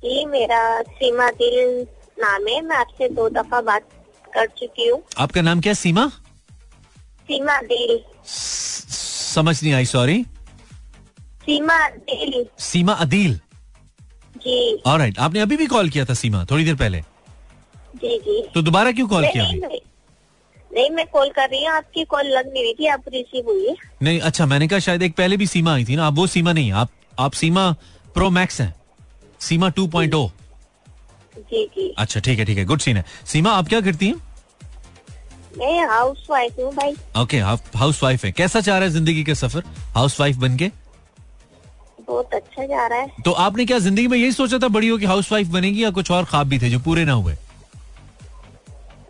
[0.03, 1.86] जी मेरा सीमा दिल
[2.20, 3.89] नाम है मैं आपसे दो दफ़ा बात
[4.36, 6.07] कर चुकी हूँ। आपका नाम क्या है सीमा?
[7.30, 7.99] सीमा दिल।
[9.36, 10.24] समझ नहीं आई सॉरी
[11.46, 13.34] सीमा दिल सीमा अदील।
[14.38, 17.02] जी। ऑलराइट आपने अभी भी कॉल किया था सीमा थोड़ी देर पहले।
[17.96, 19.68] जी जी। तो दोबारा क्यों कॉल किया नहीं अभी?
[19.68, 19.80] नहीं
[20.72, 23.68] नहीं मैं कॉल कर रही हूँ आपकी कॉल लग नहीं रही थी आप रिसीव हुई
[23.68, 26.28] है। नहीं अच्छा मैंने कहा शायद एक पहले भी सीमा आई थी ना आप वो
[26.28, 27.72] सीमा नहीं आप आप सीमा
[28.14, 28.74] प्रो मैक्स हैं
[29.42, 30.30] सीमा 2.0
[31.38, 34.16] जी जी। अच्छा ठीक है ठीक है गुड सीन है। सीमा आप क्या करती हैं?
[35.58, 39.34] मैं हाउस वाइफ हूँ भाई। ओके हाउस वाइफ है। कैसा चाह रहा है ज़िंदगी का
[39.34, 39.64] सफ़र?
[39.95, 40.72] हाउस वाइफ बन के?
[42.08, 44.97] बहुत अच्छा जा रहा है। तो आपने क्या ज़िंदगी में यही सोचा था बड़ी हो
[44.97, 47.36] कि हाउस वाइफ बनेगी या कुछ और ख्वाब भी थे जो पूरे ना हुए?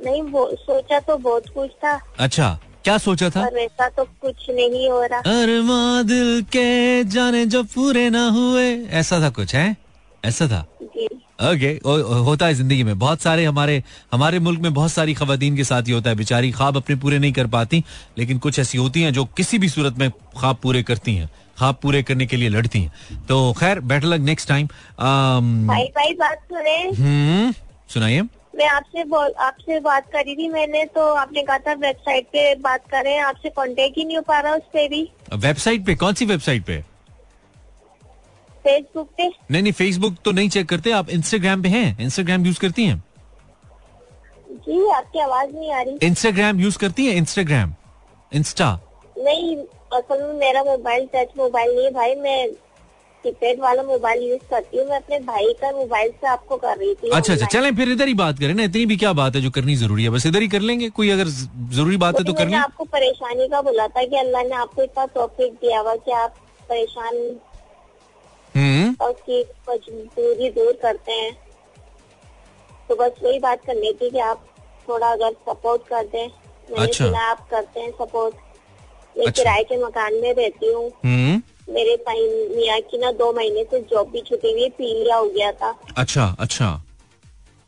[0.06, 3.44] नहीं वो सोचा तो बहुत कुछ था। अच्छा क्या सोचा था?
[3.54, 8.68] वैसा तो कुछ नहीं हो रहा। अरमा दिल के जाने जो पूरे ना हुए।
[9.00, 9.76] ऐसा था कुछ है?
[10.24, 10.66] ऐसा था?
[10.84, 11.08] जी।
[11.40, 11.70] ओके
[12.26, 13.82] होता है ज़िंदगी में। बहुत सारे हमारे
[14.14, 17.20] हमारे मुल्क में बहुत सारी खवतान के साथ ही होता है। बेचारी ख्वाब अपने पूरे
[17.20, 17.84] नहीं कर पाती
[18.18, 21.78] लेकिन कुछ ऐसी होती हैं जो किसी भी सूरत में ख्वाब पूरे करती हैं। ख्वाब
[21.82, 24.68] पूरे करने के लिए लड़ती हैं। तो खैर बेटर लग नेक्स्ट टाइम
[25.68, 27.52] भाई भाई बात सुने। हम्म
[27.90, 28.22] सुनाइए।
[28.56, 29.02] मैं आपसे
[29.44, 33.98] आपसे बात करी थी मैंने तो आपने कहा था वेबसाइट पे बात करें। आपसे कांटेक्ट
[33.98, 35.96] ही नहीं हो पा रहा उस पे भी। वेबसाइट पे?
[35.96, 36.84] कौन सी वेबसाइट पे?
[38.66, 39.28] फेसबुक पे?
[39.52, 41.98] नहीं नहीं फेसबुक तो नहीं चेक करते आप इंस्टाग्राम पे हैं?
[42.02, 43.04] इंस्टाग्राम यूज़ करती हैं?
[44.68, 47.74] जी आपकी आवाज़ नहीं आ रही। इंस्टाग्राम यूज़ करती हैं इंस्टाग्राम
[48.32, 48.70] इंस्टा
[49.18, 49.56] नहीं
[49.94, 52.48] असल में मेरा मोबाइल टच मोबाइल नहीं है भाई मैं
[53.24, 56.94] कीपैड वाला मोबाइल यूज़ करती हूँ मैं अपने भाई का मोबाइल से आपको कर रही
[56.96, 59.42] थी। अच्छा अच्छा। चलें फिर इधर ही बात करें ना इतनी भी क्या बात है
[59.42, 62.34] जो करनी ज़रूरी है बस इधर ही कर लेंगे कोई अगर ज़रूरी बात है तो
[62.34, 65.96] कर लें। आपको परेशानी का बोला था कि अल्लाह ने आपको इतना तौफीक दिया हुआ
[65.96, 66.36] कि आप
[66.70, 67.16] परेशान
[69.02, 71.38] और उसकी मजबूरी दूर करते हैं।
[72.90, 74.46] तो बस वही बात करनी थी कि आप
[74.90, 76.28] थोड़ा अगर सपोर्ट कर दें
[76.72, 78.36] मैंने अच्छा। सुना आप करते हैं सपोर्ट
[79.18, 81.42] मैं अच्छा। किराए के मकान में रहती हूँ। हम्म।
[81.74, 82.04] मेरे
[82.56, 86.36] मियाँ की ना दो महीने से जॉब भी छुटी हुई पीलिया हो गया था। अच्छा
[86.40, 86.82] अच्छा।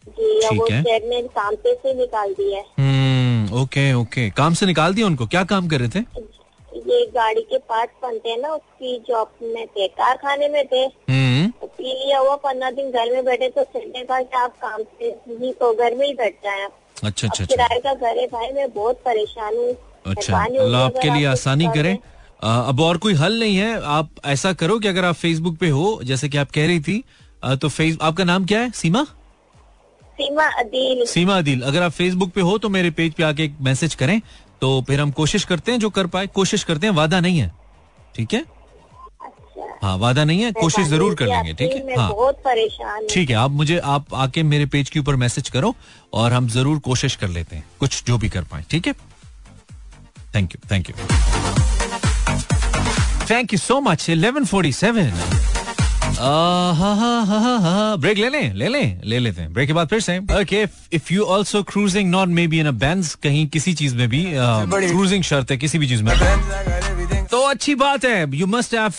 [0.08, 4.66] जी वो। शेर ने काम पे से निकाल दिया है। Hmm okay okay. काम से
[4.66, 5.26] निकाल दिया उनको?
[5.26, 6.00] क्या काम कर रहे थे?
[6.88, 11.48] ये गाड़ी के पार्ट बनते हैं ना उसकी जॉब में थे कारखाने में थे। हम्म।
[11.62, 15.10] तो पी लिया हुआ पंद्रह दिन घर में बैठे तो कहा कि आप काम से
[15.30, 16.72] नहीं तो घर में ही बैठ जाए आप
[17.04, 19.74] अच्छा अच्छा अच्छा। किराए का घर है भाई मैं बहुत परेशान हूँ।
[20.08, 21.98] अच्छा अल्लाह आपके लिए आसानी करे।
[22.44, 26.00] अब और कोई हल नहीं है। आप ऐसा करो कि अगर आप फेसबुक पे हो
[26.04, 27.04] जैसे कि आप कह रही थी
[27.44, 28.70] तो फेस आपका नाम क्या है?
[28.72, 29.04] सीमा?
[30.18, 33.56] सीमा अदील। सीमा अदिल। अगर आप फेसबुक पे हो तो मेरे पेज पे आके एक
[33.62, 34.20] मैसेज करें।
[34.62, 37.52] तो फिर हम कोशिश करते हैं जो कर पाए कोशिश करते हैं वादा नहीं है।
[38.16, 38.44] ठीक है?
[39.84, 41.96] हाँ वादा नहीं है कोशिश ज़रूर कर लेंगे ठीक है?
[41.98, 45.74] हाँ। बहुत परेशान ठीक है आप मुझे आप आके मेरे पेज के ऊपर मैसेज करो
[46.14, 48.94] और हम ज़रूर कोशिश कर लेते हैं कुछ जो भी कर पाए ठीक है?
[50.36, 50.96] Thank you thank you
[53.30, 55.12] thank you so much eleven forty seven
[58.02, 59.54] break ले लें ले लें ले लेते हैं.
[59.54, 60.18] ब्रेक के बाद फिर से.
[60.18, 64.26] Okay if you also cruising not maybe in a bench कहीं किसी चीज़ में भी
[64.36, 66.12] क्रूजिंग शर्त है किसी भी चीज़ में।
[67.38, 68.92] तो अच्छी बात है। You must have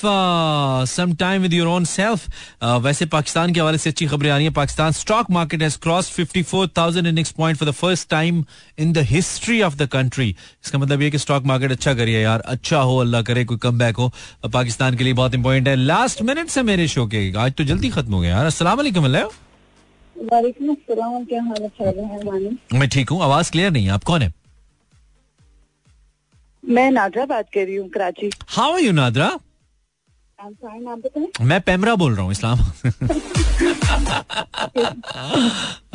[0.87, 2.27] some time with your own self
[2.83, 6.11] वैसे पाकिस्तान के हवाले से अच्छी खबरें आ रही हैं। Pakistan stock market has cross
[6.17, 8.45] 54,000 index point for the first time
[8.79, 12.41] in the history of the country इसका मतलब ये कि स्टॉक मार्केट अच्छा करिए यार।
[12.47, 14.11] अच्छा हो अल्लाह करे कोई कम बैक हो
[14.53, 17.91] पाकिस्तान के लिए बहुत इंपॉर्टेंट है। लास्ट मिनट से मेरे शो के। आज तो जल्दी
[17.91, 19.25] खत्म हो गया। यार अस्सलाम वालेकुम अल्लाह।
[20.17, 24.23] वालेकुम अस्सलाम। क्या हाल खैर मानी। मैं ठीक हूँ। आवाज़ क्लियर नहीं है। आप कौन
[24.23, 24.33] है?
[26.65, 28.31] मैं नाजरा बात कर रही हूँ Karachi.
[28.49, 29.31] How are you Nadra?
[31.41, 32.59] मैं पेमरा बोल रहा हूँ इस्लाम।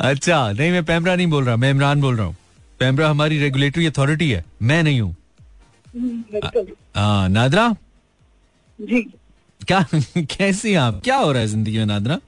[0.08, 2.36] अच्छा नहीं मैं पेमरा नहीं बोल रहा मैं इमरान बोल रहा हूँ।
[2.80, 5.14] पैमरा हमारी रेगुलेटरी अथॉरिटी है मैं नहीं हूँ।
[5.96, 6.40] हम्म,
[6.96, 7.68] हाँ, नादरा?
[8.78, 9.02] जी।
[9.66, 11.00] क्या कैसी हैं आप?
[11.04, 12.18] क्या हो रहा है ज़िंदगी में नादरा?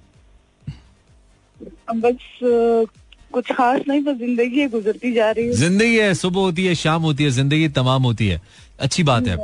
[1.95, 2.87] बस
[3.33, 6.75] कुछ खास नहीं बस ज़िंदगी है गुजरती जा रही है। ज़िंदगी है सुबह होती है
[6.75, 8.41] शाम होती है ज़िंदगी तमाम होती है।
[8.81, 9.37] अच्छी बात है।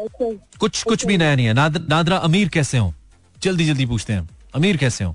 [0.60, 2.92] कुछ कुछ भी नया नहीं है। नादरा अमीर कैसे हो?
[3.36, 5.14] जल्दी जल्दी पूछते हैं। अमीर कैसे हो?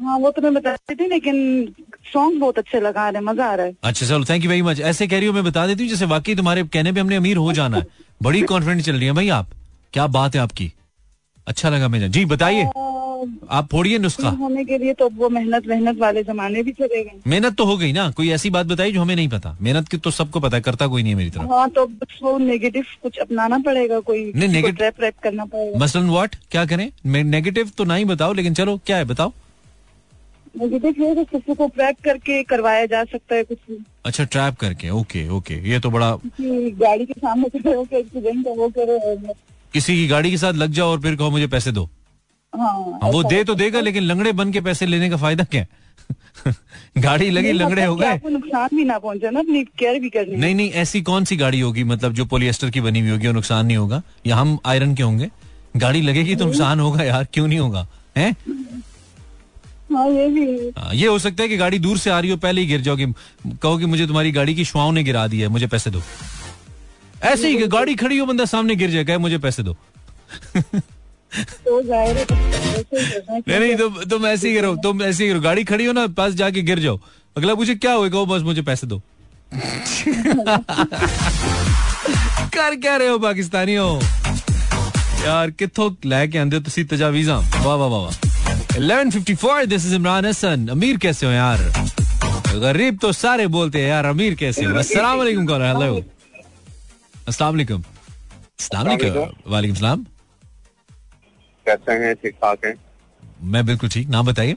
[0.00, 1.74] हाँ वो तो मैं बता रही थी लेकिन
[2.12, 4.80] सॉन्ग बहुत अच्छे लगा रहे मज़ा आ रहा है। अच्छा चलो थैंक यू वेरी मच
[4.82, 7.36] ऐसे कह रही हो मैं बता देती हूँ जैसे वाकई तुम्हारे कहने पे हमने अमीर
[7.36, 7.86] हो जाना है।
[8.22, 9.48] बड़ी कॉन्फिडेंट चल रही है भाई आप।
[9.92, 10.72] क्या बात है आपकी।
[11.46, 12.64] अच्छा लगा मुझे जी बताइए।
[13.50, 17.20] आप फोड़िए नुस्खा। होने के लिए तो वो मेहनत मेहनत वाले जमाने भी चले गए।
[17.26, 19.96] मेहनत तो हो गई ना कोई ऐसी बात बताइए जो हमें नहीं पता। मेहनत की
[19.96, 21.84] तो सबको पता है करता कोई नहीं है मेरी तरफ़। हाँ तो
[22.22, 26.64] वो नेगेटिव कुछ अपनाना पड़ेगा कोई नहीं, negative- ट्रैप रैप करना पड़ेगा। मसलन व्हाट क्या
[26.66, 26.90] करें?
[27.06, 29.32] नेगेटिव तो नहीं बताओ लेकिन चलो क्या है बताओ।
[30.58, 33.58] नेगेटिव है तो किसी को ट्रैप करके करवाया जा सकता है कुछ
[34.04, 36.10] अच्छा ट्रैप करके ओके ओके ये तो बड़ा
[36.40, 39.16] गाड़ी के सामने खड़े होकर एक्सीडेंट वो करे
[39.72, 41.88] किसी की गाड़ी के साथ लग जाओ और फिर कहो मुझे पैसे दो।
[42.58, 45.68] हाँ। वो दे तो देगा लेकिन लंगड़े बन के पैसे लेने का फ़ायदा क्या है?
[46.98, 50.36] गाड़ी लगी लंगड़े मतलब हो गए। नुकसान भी ना पहुँचे ना अपनी केयर भी करनी।
[50.36, 53.34] नहीं नहीं ऐसी कौन सी गाड़ी होगी मतलब जो पोलिएस्टर की बनी हुई होगी और
[53.34, 54.02] नुकसान नहीं होगा?
[54.26, 55.30] या हम आयरन के होंगे?
[55.76, 57.86] गाड़ी लगेगी तो नुकसान होगा यार क्यों नहीं होगा?
[58.16, 58.36] हैं?
[59.92, 62.30] हाँ ये भी। है। हाँ, ये हो सकता है कि गाड़ी दूर से आ रही
[62.30, 63.06] हो पहले ही गिर जाओगे।
[63.62, 66.02] कहो कि मुझे तुम्हारी गाड़ी की शुआओं ने गिरा दी है मुझे पैसे दो।
[67.22, 69.76] ऐसे ही गाड़ी खड़ी हो बंदा सामने गिर जाएगा मुझे पैसे दो।
[71.34, 71.80] तो
[72.24, 75.92] तो। नहीं नहीं तुम तुम ऐसे ही करो तुम ऐसे ही करो। गाड़ी खड़ी हो
[75.92, 77.00] ना पास जाके गिर जाओ।
[77.36, 79.00] अगला पूछे क्या हुआ कहो बस मुझे पैसे दो।
[82.54, 84.00] कर क्या रहे हो पाकिस्तानी हो
[85.24, 88.12] यार कितों लैके आंदे हो तुसी तजावीजा वाह वाह वाह वाह।
[88.78, 91.58] 1154 दिस इज़ इमरान हसन अमीर कैसे हो यार?
[92.64, 94.74] गरीब तो सारे बोलते हैं यार अमीर कैसे हो?
[94.78, 96.02] अस्सलाम वालेकुम कौन हेलो
[97.28, 97.82] अस्सलाम वालेकुम।
[98.60, 100.04] अस्सलाम वालेकुम। वालेकुम सलाम।
[101.66, 102.74] कैसे हैं ठीक ठाक हैं।
[103.42, 104.56] मैं बिल्कुल ठीक नाम बताइए।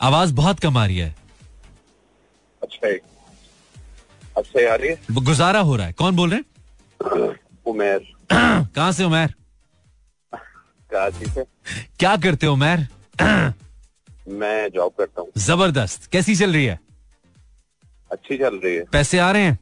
[0.00, 1.14] आवाज़ बहुत कम आ रही है।
[2.62, 2.88] अच्छा
[4.36, 4.98] अच्छा आ रही है?
[5.12, 6.44] गुजारा हो रहा है। कौन बोल रहे हैं?
[7.66, 7.98] उमेर।
[8.32, 9.34] कहाँ से उमैर?
[10.90, 11.44] कराची से।
[11.98, 12.86] क्या करते हो उमैर?
[14.28, 16.78] मैं जॉब करता हूँ। ज़बरदस्त। कैसी चल रही है?
[18.12, 19.58] अच्छी चल रही है। पैसे आ रहे हैं?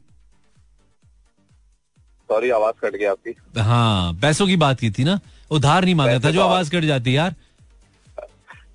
[2.31, 3.35] सॉरी आवाज़ कट गई आपकी।
[3.69, 5.19] हाँ पैसों की बात की थी ना।
[5.51, 7.35] उधार नहीं मांगा था जो तो आवाज़ कट जाती यार।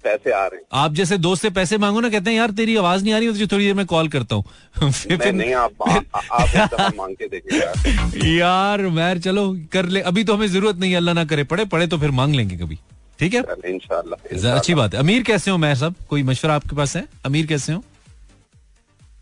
[0.04, 3.04] पैसे आ रहे आप जैसे दोस्त से पैसे मांगो ना कहते हैं यार तेरी आवाज़
[3.04, 4.44] नहीं आ रही तुझे थोड़ी देर में कॉल करता हूँ।
[4.90, 10.34] फिर- नहीं आप आप मांग के देखिए यार। यार मैर चलो कर ले। अभी तो
[10.34, 12.78] हमें ज़रूरत नहीं अल्लाह ना करे। पड़े पड़े तो फिर मांग लेंगे कभी।
[13.18, 13.42] ठीक है?
[13.66, 17.04] इंशाल्लाह अच्छी बात है। अमीर कैसे हो मैं सब कोई मशवरा आपके पास है?
[17.26, 17.82] अमीर कैसे हो?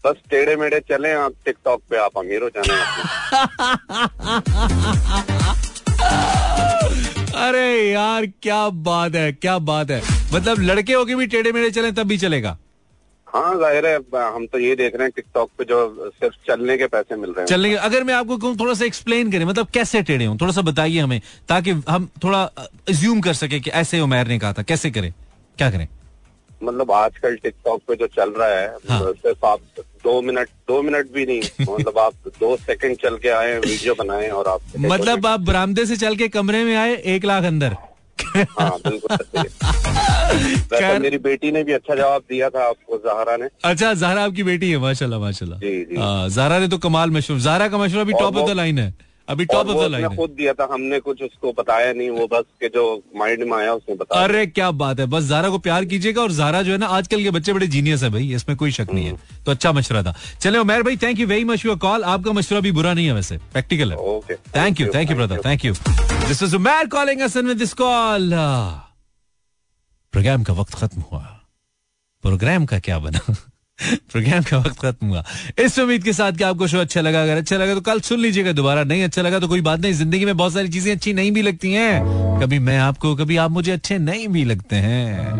[0.07, 2.75] बस टेढ़े मेढ़े चले आप टिकटॉक पे आप अमीर हो जाने
[7.45, 10.01] अरे यार क्या बात है क्या बात है।
[10.35, 12.57] मतलब लड़के होके भी टेढ़े मेढ़े चले तब भी चलेगा।
[13.29, 13.97] हाँ ज़ाहिर है
[14.35, 17.41] हम तो ये देख रहे हैं टिकटॉक पे जो सिर्फ़ चलने के पैसे मिल रहे
[17.41, 20.39] हैं। चलने के अगर मैं आपको कहूँ थोड़ा सा एक्सप्लेन करें मतलब कैसे टेढ़े हूँ?
[20.41, 22.43] थोड़ा सा बताइए हमें ताकि हम थोड़ा
[22.89, 25.13] अज्यूम कर सके कि ऐसे उमैर ने कहा था कैसे करें?
[25.59, 25.89] क्या करें?
[26.63, 31.13] मतलब आजकल टिकटॉक पे जो चल रहा है हाँ। सिर्फ़ आप दो मिनट दो मिनट
[31.13, 31.41] भी नहीं
[31.75, 35.97] मतलब आप दो सेकंड चल के आए वीडियो बनाए और आप मतलब आप बरामदे से
[35.97, 37.77] चल के कमरे में आए एक लाख अंदर।
[38.37, 39.17] हाँ बिल्कुल
[41.03, 44.71] मेरी बेटी ने भी अच्छा जवाब दिया था आपको जहरा ने। अच्छा जहरा आपकी बेटी
[44.71, 48.13] है माशाल्लाह माशाल्लाह। जी, जी। हाँ, जहरा ने तो कमाल मशहूर जहरा का मशहूर अभी
[48.13, 48.95] टॉप ऑफ़ द लाइन है।
[49.29, 52.45] अभी टॉप ऑफ़ द लाइन खुद दिया था हमने कुछ उसको बताया नहीं वो बस
[52.61, 52.83] के जो
[53.17, 56.33] माइंड में आया उसने बताया। अरे क्या बात है। बस जारा को प्यार कीजिएगा और
[56.33, 59.07] जारा जो है ना आजकल के बच्चे बड़े जीनियस है भाई इसमें कोई शक नहीं
[59.07, 62.33] है। तो अच्छा मशुरा था। चले उमेर भाई thank you very much your call आपका
[62.33, 65.65] मशुरा भी बुरा नहीं है वैसे। प्रैक्टिकल है। Okay thank you thank you brother thank
[65.65, 68.31] you this is Umair calling us with this call
[70.13, 71.23] program का वक्त खत्म हुआ।
[72.25, 73.21] प्रोग्राम का क्या बना?
[73.85, 75.25] प्रोग्राम का वक्त खत्म हुआ।
[75.59, 78.21] इस उम्मीद के साथ कि आपको शो अच्छा लगा, अगर अच्छा लगा तो कल सुन
[78.21, 81.13] लीजिएगा दोबारा, नहीं अच्छा लगा तो कोई बात नहीं, ज़िंदगी में बहुत सारी चीज़ें अच्छी
[81.13, 82.03] नहीं भी लगती हैं।
[82.41, 85.31] कभी मैं आपको, कभी आप मुझे अच्छे नहीं भी लगते हैं।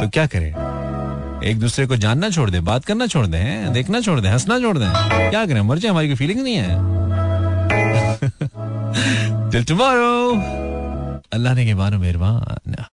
[0.00, 0.52] तो क्या करें?
[1.44, 3.38] एक दूसरे को जानना छोड़ दे, बात करना छोड़ दे
[3.72, 4.84] देखना छोड़ दे, हंसना छोड़ दे।
[5.30, 5.60] क्या करें?
[5.60, 6.98] मर जाए, हमारी कोई फीलिंग नहीं है।
[9.50, 10.30] टिल टुमारो
[11.32, 12.84] अल्लाह ने के मानो मेहरबान।